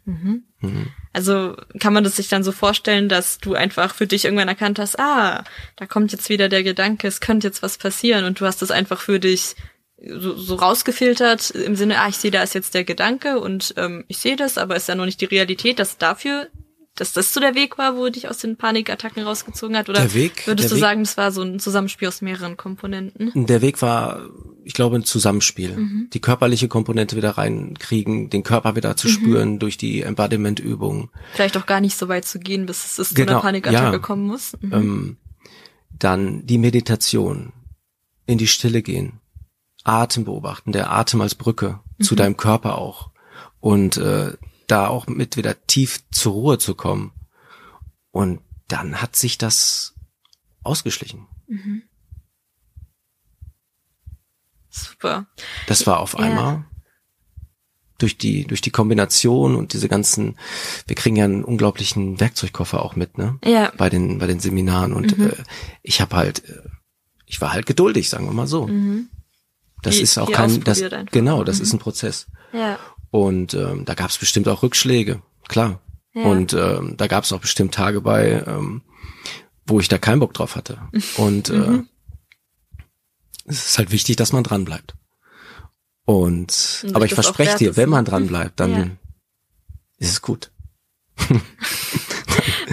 Mhm. 0.06 0.44
Mhm. 0.62 0.88
Also 1.14 1.56
kann 1.80 1.94
man 1.94 2.04
das 2.04 2.16
sich 2.16 2.28
dann 2.28 2.44
so 2.44 2.52
vorstellen, 2.52 3.10
dass 3.10 3.40
du 3.40 3.54
einfach 3.54 3.94
für 3.94 4.08
dich 4.08 4.26
irgendwann 4.26 4.48
erkannt 4.48 4.80
hast, 4.80 5.00
ah, 5.00 5.44
da 5.76 5.86
kommt 5.86 6.12
jetzt 6.12 6.30
wieder 6.30 6.50
der 6.50 6.64
Gedanke, 6.64 7.08
es 7.08 7.20
könnte 7.20 7.48
jetzt 7.48 7.62
was 7.62 7.78
passieren 7.78 8.26
und 8.26 8.40
du 8.40 8.46
hast 8.46 8.62
das 8.62 8.72
einfach 8.72 9.00
für 9.00 9.20
dich 9.20 9.56
so, 10.04 10.36
so 10.36 10.56
rausgefiltert 10.56 11.52
im 11.52 11.76
Sinne, 11.76 12.00
ah, 12.00 12.08
ich 12.08 12.18
sehe, 12.18 12.32
da 12.32 12.42
ist 12.42 12.56
jetzt 12.56 12.74
der 12.74 12.84
Gedanke 12.84 13.40
und 13.40 13.74
ähm, 13.78 14.06
ich 14.08 14.18
sehe 14.18 14.36
das, 14.36 14.58
aber 14.58 14.76
ist 14.76 14.88
ja 14.88 14.96
noch 14.96 15.06
nicht 15.06 15.22
die 15.22 15.26
Realität, 15.26 15.80
dass 15.80 15.98
dafür 15.98 16.48
dass 16.96 17.14
das 17.14 17.34
so 17.34 17.40
der 17.40 17.56
Weg 17.56 17.78
war, 17.78 17.96
wo 17.96 18.10
dich 18.10 18.28
aus 18.28 18.40
den 18.40 18.58
Panikattacken 18.58 19.24
rausgezogen 19.24 19.78
hat? 19.78 19.90
Oder 19.90 20.02
der 20.02 20.14
Weg, 20.14 20.46
würdest 20.46 20.66
der 20.66 20.70
du 20.70 20.76
Weg, 20.76 20.82
sagen, 20.82 21.02
es 21.02 21.18
war 21.18 21.32
so 21.32 21.42
ein 21.42 21.60
Zusammenspiel 21.60 22.08
aus 22.08 22.22
mehreren 22.22 22.58
Komponenten? 22.58 23.32
Der 23.48 23.62
Weg 23.62 23.82
war, 23.82 24.30
ich 24.64 24.74
glaube, 24.74 24.98
ein 24.98 25.06
Zusammenspiel. 25.06 25.78
Mhm. 25.78 26.10
Die 26.14 26.20
körperliche 26.20 26.68
Komponente 26.68 27.16
wieder 27.16 27.32
reinkriegen, 27.32 28.30
den 28.30 28.44
Körper 28.44 28.76
wieder 28.76 28.98
zu 28.98 29.08
mhm. 29.08 29.12
spüren 29.12 29.60
durch 29.60 29.78
die 29.78 30.02
Embodiment-Übungen. 30.02 31.10
Vielleicht 31.34 31.56
auch 31.58 31.66
gar 31.66 31.80
nicht 31.80 31.98
so 31.98 32.10
weit 32.10 32.26
zu 32.26 32.40
gehen, 32.40 32.66
bis 32.66 33.00
es 33.00 33.14
genau, 33.14 33.16
zu 33.16 33.22
einer 33.22 33.26
genau, 33.26 33.42
Panikattacke 33.42 33.98
ja. 33.98 34.00
kommen 34.00 34.28
muss. 34.28 34.54
Mhm. 34.60 34.74
Ähm, 34.74 35.18
dann 35.98 36.46
die 36.46 36.58
Meditation, 36.58 37.54
in 38.26 38.38
die 38.38 38.48
Stille 38.48 38.82
gehen, 38.82 39.22
Atem 39.84 40.26
beobachten, 40.26 40.72
der 40.72 40.92
Atem 40.92 41.22
als 41.22 41.36
Brücke 41.36 41.80
zu 42.02 42.14
mhm. 42.14 42.18
deinem 42.18 42.38
Körper 42.38 42.78
auch. 42.78 43.12
Und 43.60 43.98
äh, 43.98 44.34
da 44.72 44.88
auch 44.88 45.08
mit 45.08 45.38
wieder 45.38 45.66
tief 45.68 46.00
zur 46.12 46.34
Ruhe 46.34 46.58
zu 46.58 46.76
kommen. 46.76 47.12
Und 48.12 48.42
dann 48.68 49.02
hat 49.02 49.16
sich 49.16 49.38
das 49.38 49.96
ausgeschlichen. 50.64 51.28
Mhm. 51.48 51.84
Super. 54.70 55.28
Das 55.68 55.86
war 55.86 56.00
auf 56.00 56.18
einmal 56.18 56.54
ja. 56.54 56.66
durch 57.98 58.18
die 58.18 58.46
durch 58.46 58.62
die 58.62 58.72
Kombination 58.72 59.56
und 59.56 59.74
diese 59.74 59.90
ganzen. 59.90 60.38
Wir 60.88 60.96
kriegen 60.96 61.18
ja 61.18 61.26
einen 61.26 61.44
unglaublichen 61.44 62.22
Werkzeugkoffer 62.22 62.82
auch 62.82 62.96
mit, 62.96 63.18
ne? 63.18 63.38
Ja. 63.44 63.74
Bei 63.78 63.90
den 63.90 64.20
bei 64.20 64.28
den 64.28 64.40
Seminaren 64.40 64.94
und 64.94 65.18
mhm. 65.18 65.28
äh, 65.28 65.44
ich 65.84 66.00
habe 66.00 66.16
halt, 66.16 66.48
äh, 66.48 66.62
ich 67.26 67.42
war 67.42 67.52
halt 67.52 67.66
geduldig, 67.66 68.10
sagen 68.10 68.26
wir 68.26 68.34
mal 68.34 68.48
so. 68.48 68.68
Mhm. 68.68 69.10
Das 69.82 69.96
die, 69.96 70.04
ist 70.04 70.18
auch 70.18 70.32
kein, 70.32 70.64
das 70.64 70.82
genau, 71.12 71.44
das 71.44 71.58
mhm. 71.58 71.64
ist 71.64 71.74
ein 71.74 71.80
Prozess. 71.80 72.28
Ja. 72.54 72.80
Und 73.12 73.54
ähm, 73.54 73.86
da 73.86 73.94
gab 73.94 74.10
es 74.10 74.18
bestimmt 74.18 74.48
auch 74.48 74.64
Rückschläge, 74.64 75.22
klar. 75.48 75.82
Ja. 76.14 76.24
Und 76.24 76.54
ähm, 76.54 76.96
da 76.98 77.08
gab 77.08 77.26
es 77.26 77.32
auch 77.34 77.42
bestimmt 77.42 77.74
Tage 77.74 78.02
bei, 78.02 78.44
ähm, 78.48 78.82
wo 79.66 79.80
ich 79.80 79.88
da 79.88 79.98
keinen 79.98 80.20
Bock 80.20 80.34
drauf 80.34 80.56
hatte. 80.56 80.80
Und 81.18 81.50
äh, 81.50 81.54
mhm. 81.54 81.90
es 83.46 83.68
ist 83.68 83.78
halt 83.78 83.92
wichtig, 83.92 84.16
dass 84.16 84.34
man 84.34 84.44
dran 84.44 84.66
bleibt. 84.66 84.96
Und, 86.06 86.84
Und 86.84 86.96
aber 86.96 87.06
ich 87.06 87.14
verspreche 87.14 87.58
dir, 87.58 87.78
wenn 87.78 87.90
man 87.90 88.06
dran 88.06 88.28
bleibt, 88.28 88.60
dann 88.60 88.72
ja. 88.72 88.88
ist 89.98 90.12
es 90.12 90.22
gut. 90.22 90.52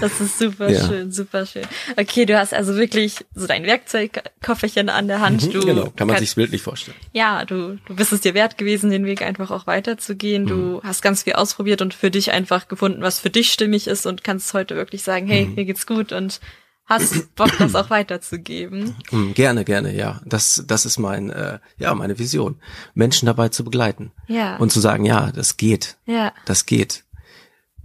Das 0.01 0.21
ist 0.21 0.39
super 0.39 0.71
ja. 0.71 0.87
schön, 0.87 1.11
super 1.13 1.47
schön. 1.47 1.65
Okay, 1.97 2.27
du 2.27 2.39
hast 2.39 2.55
also 2.55 2.77
wirklich 2.77 3.25
so 3.35 3.47
dein 3.47 3.65
Werkzeugkofferchen 3.65 4.89
an 4.89 5.09
der 5.09 5.21
Hand. 5.21 5.47
Mhm, 5.47 5.53
du 5.53 5.61
genau, 5.61 5.93
kann 5.97 6.07
man 6.07 6.17
kann, 6.17 6.25
sich 6.25 6.35
bildlich 6.35 6.63
vorstellen. 6.63 6.97
Ja, 7.13 7.45
du, 7.45 7.79
du 7.87 7.97
bist 7.97 8.13
es 8.13 8.21
dir 8.21 8.35
wert 8.35 8.59
gewesen, 8.59 8.91
den 8.91 9.07
Weg 9.07 9.23
einfach 9.23 9.51
auch 9.51 9.67
weiterzugehen. 9.67 10.47
Du 10.47 10.55
mhm. 10.55 10.81
hast 10.83 11.03
ganz 11.03 11.25
viel 11.25 11.35
ausprobiert 11.35 11.83
und 11.83 11.95
für 11.95 12.11
dich 12.11 12.33
einfach 12.33 12.69
gefunden, 12.69 13.03
was 13.03 13.19
für 13.19 13.31
dich 13.31 13.53
stimmig 13.53 13.89
ist 13.89 14.07
und 14.07 14.25
kannst 14.25 14.53
heute 14.55 14.77
wirklich 14.77 15.03
sagen, 15.03 15.27
hey, 15.27 15.47
mhm. 15.47 15.55
mir 15.55 15.65
geht's 15.65 15.87
gut 15.87 16.13
und 16.13 16.41
hast 16.89 17.35
Bock, 17.37 17.51
das 17.59 17.75
auch 17.75 17.91
weiterzugeben. 17.91 18.97
Mm, 19.11 19.33
Gerne, 19.33 19.65
gerne, 19.65 19.95
ja. 19.95 20.21
Das, 20.25 20.65
das 20.67 20.87
ist 20.87 20.99
mein, 20.99 21.31
äh, 21.31 21.59
ja, 21.77 21.95
meine 21.95 22.19
Vision. 22.19 22.57
Menschen 22.95 23.27
dabei 23.27 23.51
zu 23.51 23.63
begleiten. 23.63 24.11
Ja. 24.27 24.57
Und 24.57 24.73
zu 24.73 24.81
sagen, 24.81 25.05
ja, 25.05 25.31
das 25.31 25.57
geht. 25.57 25.99
Ja. 26.07 26.33
Das 26.47 26.67
geht. 26.67 27.05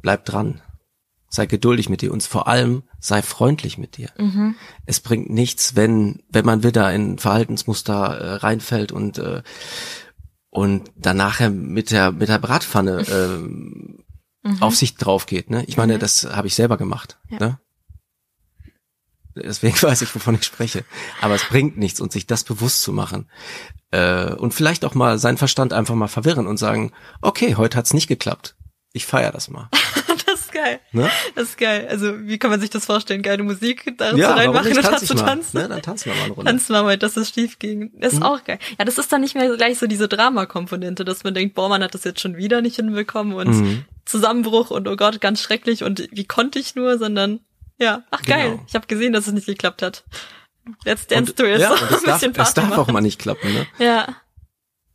Bleib 0.01 0.25
dran. 0.25 0.61
Sei 1.35 1.47
geduldig 1.47 1.89
mit 1.89 2.01
dir 2.01 2.11
und 2.11 2.21
vor 2.21 2.47
allem 2.47 2.83
sei 2.99 3.23
freundlich 3.23 3.79
mit 3.79 3.97
dir. 3.97 4.09
Mhm. 4.19 4.53
Es 4.85 4.99
bringt 4.99 5.31
nichts, 5.31 5.75
wenn, 5.75 6.21
wenn 6.29 6.45
man 6.45 6.61
wieder 6.61 6.93
in 6.93 7.17
Verhaltensmuster 7.17 7.95
äh, 8.19 8.33
reinfällt 8.35 8.91
und, 8.91 9.17
äh, 9.17 9.41
und 10.51 10.91
dann 10.95 11.17
nachher 11.17 11.49
mit 11.49 11.89
der, 11.89 12.11
mit 12.11 12.29
der 12.29 12.37
Bratpfanne 12.37 13.01
ähm, 13.09 14.03
auf 14.59 14.75
sich 14.75 14.95
drauf 14.95 15.25
geht. 15.25 15.49
Ne? 15.49 15.63
Ich 15.65 15.75
meine, 15.75 15.95
Mhm. 15.95 15.99
das 16.01 16.23
habe 16.25 16.45
ich 16.45 16.53
selber 16.53 16.77
gemacht. 16.77 17.17
Ja. 17.31 17.39
Ne? 17.39 17.59
Deswegen 19.35 19.75
weiß 19.81 20.03
ich, 20.03 20.13
wovon 20.13 20.35
ich 20.35 20.43
spreche. 20.43 20.85
Aber 21.19 21.33
es 21.33 21.45
bringt 21.45 21.77
nichts, 21.79 21.99
und 21.99 22.11
sich 22.11 22.27
das 22.27 22.43
bewusst 22.43 22.83
zu 22.83 22.93
machen. 22.93 23.27
Äh, 23.89 24.33
und 24.35 24.53
vielleicht 24.53 24.85
auch 24.85 24.93
mal 24.93 25.17
seinen 25.17 25.37
Verstand 25.39 25.73
einfach 25.73 25.95
mal 25.95 26.07
verwirren 26.07 26.45
und 26.45 26.57
sagen, 26.57 26.91
okay, 27.21 27.55
heute 27.55 27.75
hat's 27.75 27.95
nicht 27.95 28.07
geklappt. 28.07 28.55
Ich 28.91 29.07
feier 29.07 29.31
das 29.31 29.49
mal. 29.49 29.69
Das 30.63 30.71
ist 30.71 30.79
geil. 30.79 30.79
Ne? 30.93 31.09
Das 31.35 31.43
ist 31.49 31.57
geil. 31.57 31.87
Also, 31.89 32.27
wie 32.27 32.37
kann 32.37 32.49
man 32.51 32.61
sich 32.61 32.69
das 32.69 32.85
vorstellen? 32.85 33.21
Geile 33.21 33.43
Musik 33.43 33.93
da 33.97 34.13
Ja, 34.15 34.33
reinmachen 34.33 34.67
und 34.71 34.81
Tanz 34.81 34.85
dann 34.89 35.01
ich 35.03 35.07
zu 35.07 35.15
mal. 35.15 35.25
tanzen. 35.25 35.57
Ne? 35.61 35.69
Dann 35.69 35.81
tanzen 35.81 36.05
wir 36.05 36.15
mal 36.15 36.23
eine 36.25 36.33
Runde. 36.33 36.51
Tanzen 36.51 36.73
wir 36.73 36.83
mal, 36.83 36.97
dass 36.97 37.17
es 37.17 37.29
schief 37.29 37.59
ging. 37.59 37.91
Das 37.99 38.13
ist 38.13 38.19
Mhm. 38.19 38.25
auch 38.25 38.43
geil. 38.43 38.59
Ja, 38.79 38.85
das 38.85 38.97
ist 38.97 39.11
dann 39.11 39.21
nicht 39.21 39.35
mehr 39.35 39.55
gleich 39.55 39.77
so 39.79 39.87
diese 39.87 40.07
Drama-Komponente, 40.07 41.05
dass 41.05 41.23
man 41.23 41.33
denkt, 41.33 41.55
boah, 41.55 41.69
man 41.69 41.83
hat 41.83 41.93
das 41.93 42.03
jetzt 42.03 42.21
schon 42.21 42.37
wieder 42.37 42.61
nicht 42.61 42.75
hinbekommen 42.77 43.33
und 43.33 43.47
Mhm. 43.49 43.85
Zusammenbruch 44.05 44.69
und 44.71 44.87
oh 44.87 44.95
Gott, 44.95 45.21
ganz 45.21 45.41
schrecklich 45.41 45.83
und 45.83 46.07
wie 46.11 46.25
konnte 46.25 46.59
ich 46.59 46.75
nur, 46.75 46.97
sondern 46.97 47.39
ja, 47.79 48.03
ach 48.11 48.21
geil. 48.23 48.51
Genau. 48.51 48.63
Ich 48.67 48.75
habe 48.75 48.87
gesehen, 48.87 49.13
dass 49.13 49.27
es 49.27 49.33
nicht 49.33 49.47
geklappt 49.47 49.81
hat. 49.81 50.03
Let's 50.85 51.07
dance 51.07 51.33
to 51.35 51.43
it. 51.45 51.59
ja, 51.59 51.69
So 51.75 51.85
das 51.85 52.03
ein 52.23 52.33
darf, 52.33 52.33
das 52.35 52.53
darf 52.53 52.77
auch 52.77 52.87
mal 52.87 53.01
nicht 53.01 53.19
klappen. 53.19 53.51
Ne? 53.53 53.65
Ja, 53.79 54.15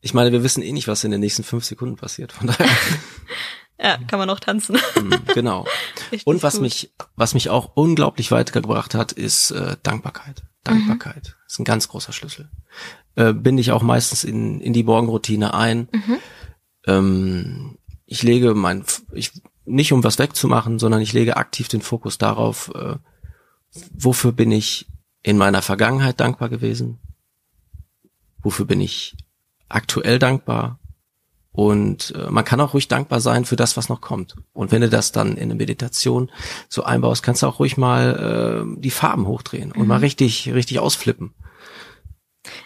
Ich 0.00 0.14
meine, 0.14 0.30
wir 0.32 0.42
wissen 0.44 0.62
eh 0.62 0.72
nicht, 0.72 0.86
was 0.88 1.02
in 1.04 1.10
den 1.10 1.20
nächsten 1.20 1.42
fünf 1.42 1.64
Sekunden 1.64 1.96
passiert. 1.96 2.32
Von 2.32 2.46
daher, 2.46 2.66
ja, 3.80 3.98
kann 4.06 4.18
man 4.18 4.30
auch 4.30 4.40
tanzen. 4.40 4.76
mm, 4.76 5.32
genau. 5.34 5.66
Richtig 6.12 6.26
Und 6.26 6.42
was 6.42 6.54
gut. 6.54 6.62
mich, 6.62 6.92
was 7.16 7.34
mich 7.34 7.50
auch 7.50 7.72
unglaublich 7.74 8.30
weitergebracht 8.30 8.94
hat, 8.94 9.12
ist 9.12 9.50
äh, 9.52 9.76
Dankbarkeit. 9.82 10.42
Dankbarkeit 10.64 11.36
ist 11.46 11.58
ein 11.58 11.64
ganz 11.64 11.88
großer 11.88 12.12
Schlüssel. 12.12 12.50
Äh, 13.14 13.32
binde 13.32 13.60
ich 13.60 13.72
auch 13.72 13.82
meistens 13.82 14.24
in, 14.24 14.60
in 14.60 14.72
die 14.72 14.82
Morgenroutine 14.82 15.54
ein. 15.54 15.88
Ähm, 16.86 17.78
ich 18.04 18.22
lege 18.22 18.54
mein, 18.54 18.84
ich, 19.12 19.32
nicht 19.64 19.92
um 19.92 20.02
was 20.04 20.18
wegzumachen, 20.18 20.78
sondern 20.78 21.00
ich 21.00 21.12
lege 21.12 21.36
aktiv 21.36 21.68
den 21.68 21.82
Fokus 21.82 22.18
darauf, 22.18 22.72
äh, 22.74 22.96
wofür 23.92 24.32
bin 24.32 24.50
ich 24.50 24.86
in 25.22 25.36
meiner 25.36 25.62
Vergangenheit 25.62 26.20
dankbar 26.20 26.48
gewesen? 26.48 26.98
Wofür 28.40 28.64
bin 28.64 28.80
ich 28.80 29.16
aktuell 29.68 30.18
dankbar? 30.18 30.78
Und 31.52 32.14
äh, 32.14 32.30
man 32.30 32.44
kann 32.44 32.60
auch 32.60 32.74
ruhig 32.74 32.86
dankbar 32.88 33.20
sein 33.20 33.44
für 33.44 33.56
das, 33.56 33.76
was 33.76 33.88
noch 33.88 34.00
kommt. 34.00 34.36
Und 34.52 34.70
wenn 34.70 34.80
du 34.82 34.88
das 34.88 35.10
dann 35.12 35.32
in 35.36 35.44
eine 35.44 35.54
Meditation 35.56 36.30
so 36.68 36.84
einbaust, 36.84 37.22
kannst 37.22 37.42
du 37.42 37.46
auch 37.46 37.58
ruhig 37.58 37.76
mal 37.76 38.64
äh, 38.76 38.80
die 38.80 38.90
Farben 38.90 39.26
hochdrehen 39.26 39.72
und 39.72 39.86
mal 39.88 39.98
richtig, 39.98 40.52
richtig 40.52 40.78
ausflippen. 40.78 41.34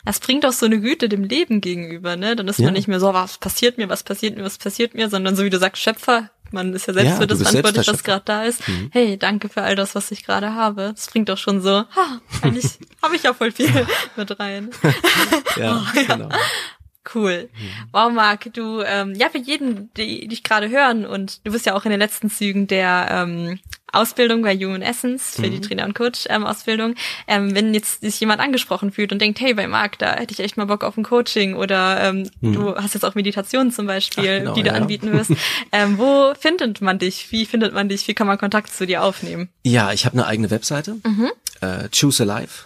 Das 0.04 0.20
bringt 0.20 0.44
auch 0.46 0.52
so 0.52 0.66
eine 0.66 0.78
Güte 0.80 1.08
dem 1.08 1.24
Leben 1.24 1.60
gegenüber, 1.60 2.16
ne? 2.16 2.36
Dann 2.36 2.46
ist 2.48 2.58
Ja. 2.58 2.66
man 2.66 2.74
nicht 2.74 2.86
mehr 2.86 3.00
so, 3.00 3.12
was 3.14 3.38
passiert 3.38 3.78
mir, 3.78 3.88
was 3.88 4.02
passiert 4.02 4.36
mir, 4.36 4.44
was 4.44 4.58
passiert 4.58 4.94
mir, 4.94 5.08
sondern 5.08 5.34
so 5.36 5.42
wie 5.44 5.50
du 5.50 5.58
sagst, 5.58 5.82
Schöpfer, 5.82 6.30
man 6.50 6.74
ist 6.74 6.86
ja 6.86 6.92
selbst 6.92 7.12
Ja, 7.12 7.16
für 7.16 7.26
das 7.26 7.40
verantwortlich, 7.42 7.88
was 7.88 8.04
gerade 8.04 8.22
da 8.24 8.44
ist. 8.44 8.68
Mhm. 8.68 8.90
Hey, 8.92 9.16
danke 9.16 9.48
für 9.48 9.62
all 9.62 9.74
das, 9.74 9.94
was 9.94 10.10
ich 10.10 10.24
gerade 10.24 10.54
habe. 10.54 10.92
Das 10.94 11.06
bringt 11.08 11.30
doch 11.30 11.38
schon 11.38 11.62
so, 11.62 11.70
ha, 11.78 12.20
eigentlich 12.42 12.78
habe 13.02 13.16
ich 13.16 13.22
ja 13.22 13.32
voll 13.32 13.50
viel 13.52 13.70
mit 14.16 14.38
rein. 14.38 14.70
Ja, 15.56 15.82
Oh, 15.96 15.98
ja. 15.98 16.16
genau. 16.16 16.28
Cool. 17.14 17.48
Wow, 17.92 18.12
Marc, 18.12 18.52
du, 18.54 18.80
ähm, 18.82 19.14
ja, 19.14 19.28
für 19.28 19.38
jeden, 19.38 19.90
die, 19.94 20.28
dich 20.28 20.42
gerade 20.42 20.70
hören 20.70 21.04
und 21.04 21.46
du 21.46 21.52
bist 21.52 21.66
ja 21.66 21.74
auch 21.74 21.84
in 21.84 21.90
den 21.90 22.00
letzten 22.00 22.30
Zügen 22.30 22.66
der 22.66 23.08
ähm, 23.10 23.58
Ausbildung 23.92 24.42
bei 24.42 24.56
Human 24.56 24.80
Essence 24.80 25.36
für 25.36 25.50
die 25.50 25.60
Trainer- 25.60 25.84
und 25.84 25.94
Coach-Ausbildung. 25.94 26.94
Ähm, 27.28 27.54
wenn 27.54 27.74
jetzt 27.74 28.00
sich 28.00 28.18
jemand 28.20 28.40
angesprochen 28.40 28.90
fühlt 28.90 29.12
und 29.12 29.20
denkt, 29.20 29.38
hey, 29.40 29.52
bei 29.52 29.66
Marc, 29.66 29.98
da 29.98 30.14
hätte 30.14 30.32
ich 30.32 30.40
echt 30.40 30.56
mal 30.56 30.64
Bock 30.64 30.82
auf 30.82 30.96
ein 30.96 31.04
Coaching 31.04 31.54
oder 31.54 32.02
ähm, 32.02 32.30
du 32.40 32.74
hast 32.74 32.94
jetzt 32.94 33.04
auch 33.04 33.14
Meditationen 33.14 33.70
zum 33.70 33.86
Beispiel, 33.86 34.24
Ach, 34.24 34.38
genau, 34.38 34.54
die 34.54 34.62
du 34.62 34.70
ja. 34.70 34.74
anbieten 34.74 35.12
wirst. 35.12 35.32
ähm, 35.72 35.98
wo 35.98 36.32
findet 36.38 36.80
man 36.80 36.98
dich? 36.98 37.30
Wie 37.32 37.44
findet 37.44 37.74
man 37.74 37.88
dich? 37.90 38.08
Wie 38.08 38.14
kann 38.14 38.26
man 38.26 38.38
Kontakt 38.38 38.72
zu 38.72 38.86
dir 38.86 39.02
aufnehmen? 39.02 39.50
Ja, 39.62 39.92
ich 39.92 40.06
habe 40.06 40.14
eine 40.14 40.26
eigene 40.26 40.50
Webseite. 40.50 40.96
Äh, 41.60 41.88
Choose 41.90 42.22
a 42.22 42.26
Life. 42.26 42.64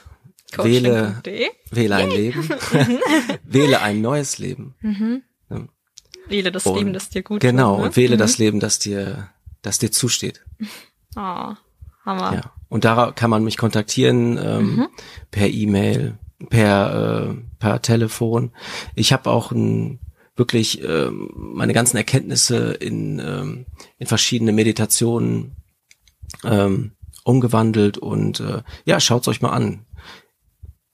Wähle, 0.64 1.22
wähle 1.70 1.96
ein 1.96 2.10
Leben. 2.10 2.48
wähle 3.44 3.80
ein 3.82 4.00
neues 4.00 4.38
Leben. 4.38 4.74
Wähle 6.28 6.50
das 6.52 6.66
Und- 6.66 6.78
Leben, 6.78 6.92
das 6.92 7.08
dir 7.10 7.22
gut 7.22 7.40
Genau, 7.40 7.72
tut. 7.74 7.80
ne? 7.80 7.86
und 7.86 7.96
wähle 7.96 8.16
das 8.16 8.38
Leben, 8.38 8.58
das 8.60 8.78
dir, 8.78 9.28
das 9.62 9.78
dir 9.78 9.92
zusteht. 9.92 10.44
Oh, 11.16 11.20
Hammer. 12.04 12.34
Ja. 12.34 12.52
Und 12.68 12.84
da 12.84 13.12
kann 13.12 13.30
man 13.30 13.44
mich 13.44 13.56
kontaktieren 13.58 14.38
ähm, 14.38 14.88
per 15.30 15.48
E-Mail, 15.48 16.18
per, 16.50 17.28
äh, 17.30 17.34
per 17.60 17.80
Telefon. 17.82 18.50
Ich 18.96 19.12
habe 19.12 19.30
auch 19.30 19.52
ein, 19.52 20.00
wirklich 20.34 20.82
ähm, 20.82 21.30
meine 21.34 21.72
ganzen 21.72 21.96
Erkenntnisse 21.96 22.72
in, 22.72 23.20
ähm, 23.20 23.66
in 23.98 24.06
verschiedene 24.08 24.52
Meditationen 24.52 25.56
ähm, 26.44 26.92
umgewandelt 27.24 27.98
und 27.98 28.40
äh, 28.40 28.62
ja, 28.84 28.98
schaut's 29.00 29.28
euch 29.28 29.40
mal 29.40 29.50
an. 29.50 29.86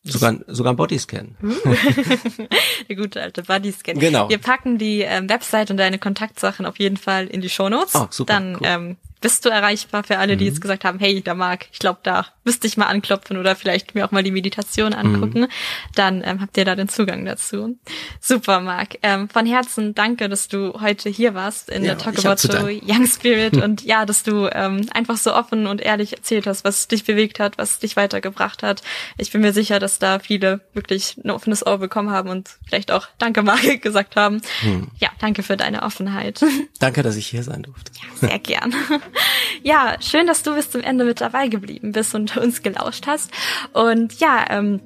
Sogar, 0.04 0.36
sogar 0.48 0.72
ein 0.72 0.76
Bodyscan. 0.76 1.36
Der 2.88 2.96
gute 2.96 3.22
alte 3.22 3.44
Bodyscan. 3.44 3.98
Genau. 3.98 4.28
Wir 4.28 4.38
packen 4.38 4.76
die 4.76 5.02
ähm, 5.02 5.28
Website 5.28 5.70
und 5.70 5.76
deine 5.76 5.98
Kontaktsachen 5.98 6.66
auf 6.66 6.78
jeden 6.78 6.96
Fall 6.96 7.28
in 7.28 7.40
die 7.40 7.48
Shownotes. 7.48 7.94
Oh, 7.94 8.08
super, 8.10 8.32
Dann 8.32 8.54
cool. 8.56 8.60
Ähm, 8.64 8.96
bist 9.22 9.44
du 9.44 9.48
erreichbar 9.48 10.04
für 10.04 10.18
alle, 10.18 10.36
die 10.36 10.44
jetzt 10.44 10.60
gesagt 10.60 10.84
haben, 10.84 10.98
hey, 10.98 11.22
da 11.22 11.34
mag, 11.34 11.66
ich 11.72 11.78
glaube, 11.78 12.00
da 12.02 12.26
müsste 12.44 12.66
ich 12.66 12.76
mal 12.76 12.86
anklopfen 12.86 13.38
oder 13.38 13.56
vielleicht 13.56 13.94
mir 13.94 14.04
auch 14.04 14.10
mal 14.10 14.22
die 14.22 14.32
Meditation 14.32 14.92
angucken. 14.92 15.42
Mhm. 15.42 15.48
Dann 15.94 16.22
ähm, 16.24 16.40
habt 16.40 16.56
ihr 16.56 16.64
da 16.64 16.74
den 16.74 16.88
Zugang 16.88 17.24
dazu. 17.24 17.78
Super, 18.20 18.60
Marc. 18.60 18.98
Ähm, 19.02 19.28
von 19.28 19.46
Herzen 19.46 19.94
danke, 19.94 20.28
dass 20.28 20.48
du 20.48 20.80
heute 20.80 21.08
hier 21.08 21.34
warst 21.34 21.70
in 21.70 21.84
Ja, 21.84 21.94
der 21.94 21.98
Talk 21.98 22.18
About 22.24 22.40
Show. 22.40 22.66
Young 22.66 23.06
Spirit 23.06 23.56
und 23.56 23.82
ja, 23.82 24.04
dass 24.04 24.24
du 24.24 24.48
ähm, 24.52 24.88
einfach 24.92 25.16
so 25.16 25.34
offen 25.34 25.66
und 25.66 25.80
ehrlich 25.80 26.12
erzählt 26.16 26.46
hast, 26.46 26.64
was 26.64 26.88
dich 26.88 27.04
bewegt 27.04 27.38
hat, 27.38 27.58
was 27.58 27.78
dich 27.78 27.96
weitergebracht 27.96 28.62
hat. 28.62 28.82
Ich 29.16 29.30
bin 29.30 29.40
mir 29.40 29.52
sicher, 29.52 29.78
dass 29.78 29.98
da 29.98 30.18
viele 30.18 30.60
wirklich 30.74 31.16
ein 31.24 31.30
offenes 31.30 31.64
Ohr 31.64 31.78
bekommen 31.78 32.10
haben 32.10 32.28
und 32.28 32.56
vielleicht 32.66 32.90
auch 32.90 33.06
Danke, 33.18 33.42
Marc, 33.42 33.62
gesagt 33.82 34.16
haben. 34.16 34.42
Hm. 34.62 34.88
Ja, 34.98 35.10
danke 35.20 35.44
für 35.44 35.56
deine 35.56 35.82
Offenheit. 35.82 36.44
Danke, 36.80 37.02
dass 37.02 37.14
ich 37.14 37.28
hier 37.28 37.44
sein 37.44 37.62
durfte. 37.62 37.92
Sehr 38.20 38.38
gern. 38.40 38.74
Ja, 39.64 39.96
schön, 40.00 40.26
dass 40.26 40.42
du 40.42 40.54
bis 40.54 40.70
zum 40.70 40.82
Ende 40.82 41.04
mit 41.04 41.20
dabei 41.20 41.46
geblieben 41.46 41.92
bist 41.92 42.14
und 42.16 42.36
uns 42.36 42.62
gelauscht 42.62 43.06
hast. 43.06 43.30
Und 43.72 44.18
ja, 44.18 44.44
ähm, 44.50 44.80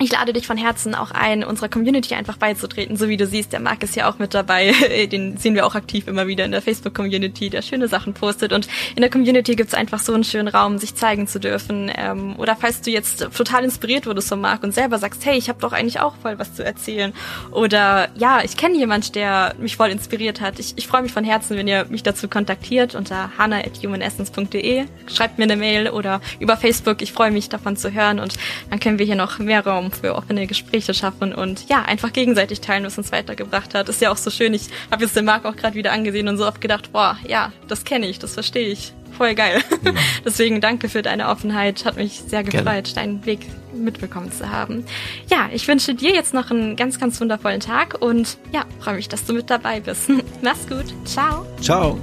ich 0.00 0.12
lade 0.12 0.32
dich 0.32 0.46
von 0.46 0.56
Herzen 0.56 0.94
auch 0.94 1.12
ein, 1.12 1.44
unserer 1.44 1.68
Community 1.68 2.14
einfach 2.14 2.36
beizutreten. 2.36 2.96
So 2.96 3.08
wie 3.08 3.16
du 3.16 3.26
siehst, 3.26 3.52
der 3.52 3.60
Marc 3.60 3.82
ist 3.82 3.94
ja 3.94 4.10
auch 4.10 4.18
mit 4.18 4.34
dabei. 4.34 4.72
Den 5.12 5.36
sehen 5.36 5.54
wir 5.54 5.66
auch 5.66 5.74
aktiv 5.74 6.08
immer 6.08 6.26
wieder 6.26 6.44
in 6.44 6.50
der 6.50 6.62
Facebook-Community, 6.62 7.50
der 7.50 7.62
schöne 7.62 7.86
Sachen 7.86 8.12
postet. 8.12 8.52
Und 8.52 8.66
in 8.96 9.02
der 9.02 9.10
Community 9.10 9.54
gibt's 9.54 9.74
einfach 9.74 10.00
so 10.00 10.12
einen 10.12 10.24
schönen 10.24 10.48
Raum, 10.48 10.78
sich 10.78 10.94
zeigen 10.94 11.26
zu 11.26 11.38
dürfen. 11.38 11.90
Ähm, 11.94 12.34
oder 12.38 12.56
falls 12.56 12.80
du 12.80 12.90
jetzt 12.90 13.28
total 13.36 13.64
inspiriert 13.64 14.06
wurdest 14.06 14.28
von 14.28 14.40
Marc 14.40 14.62
und 14.64 14.74
selber 14.74 14.98
sagst, 14.98 15.24
hey, 15.24 15.38
ich 15.38 15.48
habe 15.48 15.60
doch 15.60 15.72
eigentlich 15.72 16.00
auch 16.00 16.16
voll 16.16 16.38
was 16.38 16.54
zu 16.54 16.64
erzählen. 16.64 17.12
Oder 17.52 18.08
ja, 18.16 18.40
ich 18.42 18.56
kenne 18.56 18.76
jemand, 18.76 19.14
der 19.14 19.54
mich 19.58 19.76
voll 19.76 19.90
inspiriert 19.90 20.40
hat. 20.40 20.58
Ich, 20.58 20.74
ich 20.76 20.88
freue 20.88 21.02
mich 21.02 21.12
von 21.12 21.24
Herzen, 21.24 21.56
wenn 21.56 21.68
ihr 21.68 21.86
mich 21.88 22.02
dazu 22.02 22.28
kontaktiert 22.28 22.94
unter 22.94 23.30
hannah.humanessence.de. 23.38 24.84
Schreibt 25.06 25.38
mir 25.38 25.44
eine 25.44 25.56
Mail 25.56 25.88
oder 25.90 26.20
über 26.40 26.56
Facebook. 26.56 27.00
Ich 27.00 27.12
freue 27.12 27.30
mich 27.30 27.48
davon 27.48 27.76
zu 27.76 27.92
hören 27.92 28.18
und 28.18 28.34
dann 28.70 28.80
können 28.80 28.98
wir 28.98 29.06
hier 29.06 29.14
noch 29.16 29.38
mehr 29.38 29.64
Raum 29.64 29.83
für 29.90 30.14
offene 30.14 30.46
Gespräche 30.46 30.94
schaffen 30.94 31.34
und 31.34 31.68
ja, 31.68 31.82
einfach 31.82 32.12
gegenseitig 32.12 32.60
teilen, 32.60 32.84
was 32.84 32.98
uns 32.98 33.12
weitergebracht 33.12 33.74
hat. 33.74 33.88
Ist 33.88 34.00
ja 34.00 34.10
auch 34.10 34.16
so 34.16 34.30
schön. 34.30 34.54
Ich 34.54 34.68
habe 34.90 35.04
jetzt 35.04 35.16
den 35.16 35.24
Marc 35.24 35.44
auch 35.44 35.56
gerade 35.56 35.74
wieder 35.74 35.92
angesehen 35.92 36.28
und 36.28 36.36
so 36.36 36.46
oft 36.46 36.60
gedacht, 36.60 36.92
boah, 36.92 37.18
ja, 37.26 37.52
das 37.68 37.84
kenne 37.84 38.06
ich, 38.06 38.18
das 38.18 38.34
verstehe 38.34 38.68
ich. 38.68 38.92
Voll 39.16 39.34
geil. 39.34 39.62
Deswegen 40.24 40.60
danke 40.60 40.88
für 40.88 41.02
deine 41.02 41.28
Offenheit. 41.28 41.84
Hat 41.84 41.96
mich 41.96 42.22
sehr 42.26 42.42
gefreut, 42.42 42.64
Gerne. 42.64 42.82
deinen 42.94 43.26
Weg 43.26 43.46
mitbekommen 43.72 44.32
zu 44.32 44.50
haben. 44.50 44.84
Ja, 45.30 45.48
ich 45.52 45.68
wünsche 45.68 45.94
dir 45.94 46.12
jetzt 46.12 46.34
noch 46.34 46.50
einen 46.50 46.76
ganz, 46.76 46.98
ganz 46.98 47.20
wundervollen 47.20 47.60
Tag 47.60 48.00
und 48.00 48.38
ja, 48.52 48.64
freue 48.80 48.96
mich, 48.96 49.08
dass 49.08 49.24
du 49.24 49.32
mit 49.32 49.50
dabei 49.50 49.80
bist. 49.80 50.10
Mach's 50.42 50.66
gut. 50.66 50.92
Ciao. 51.04 51.46
Ciao. 51.60 51.98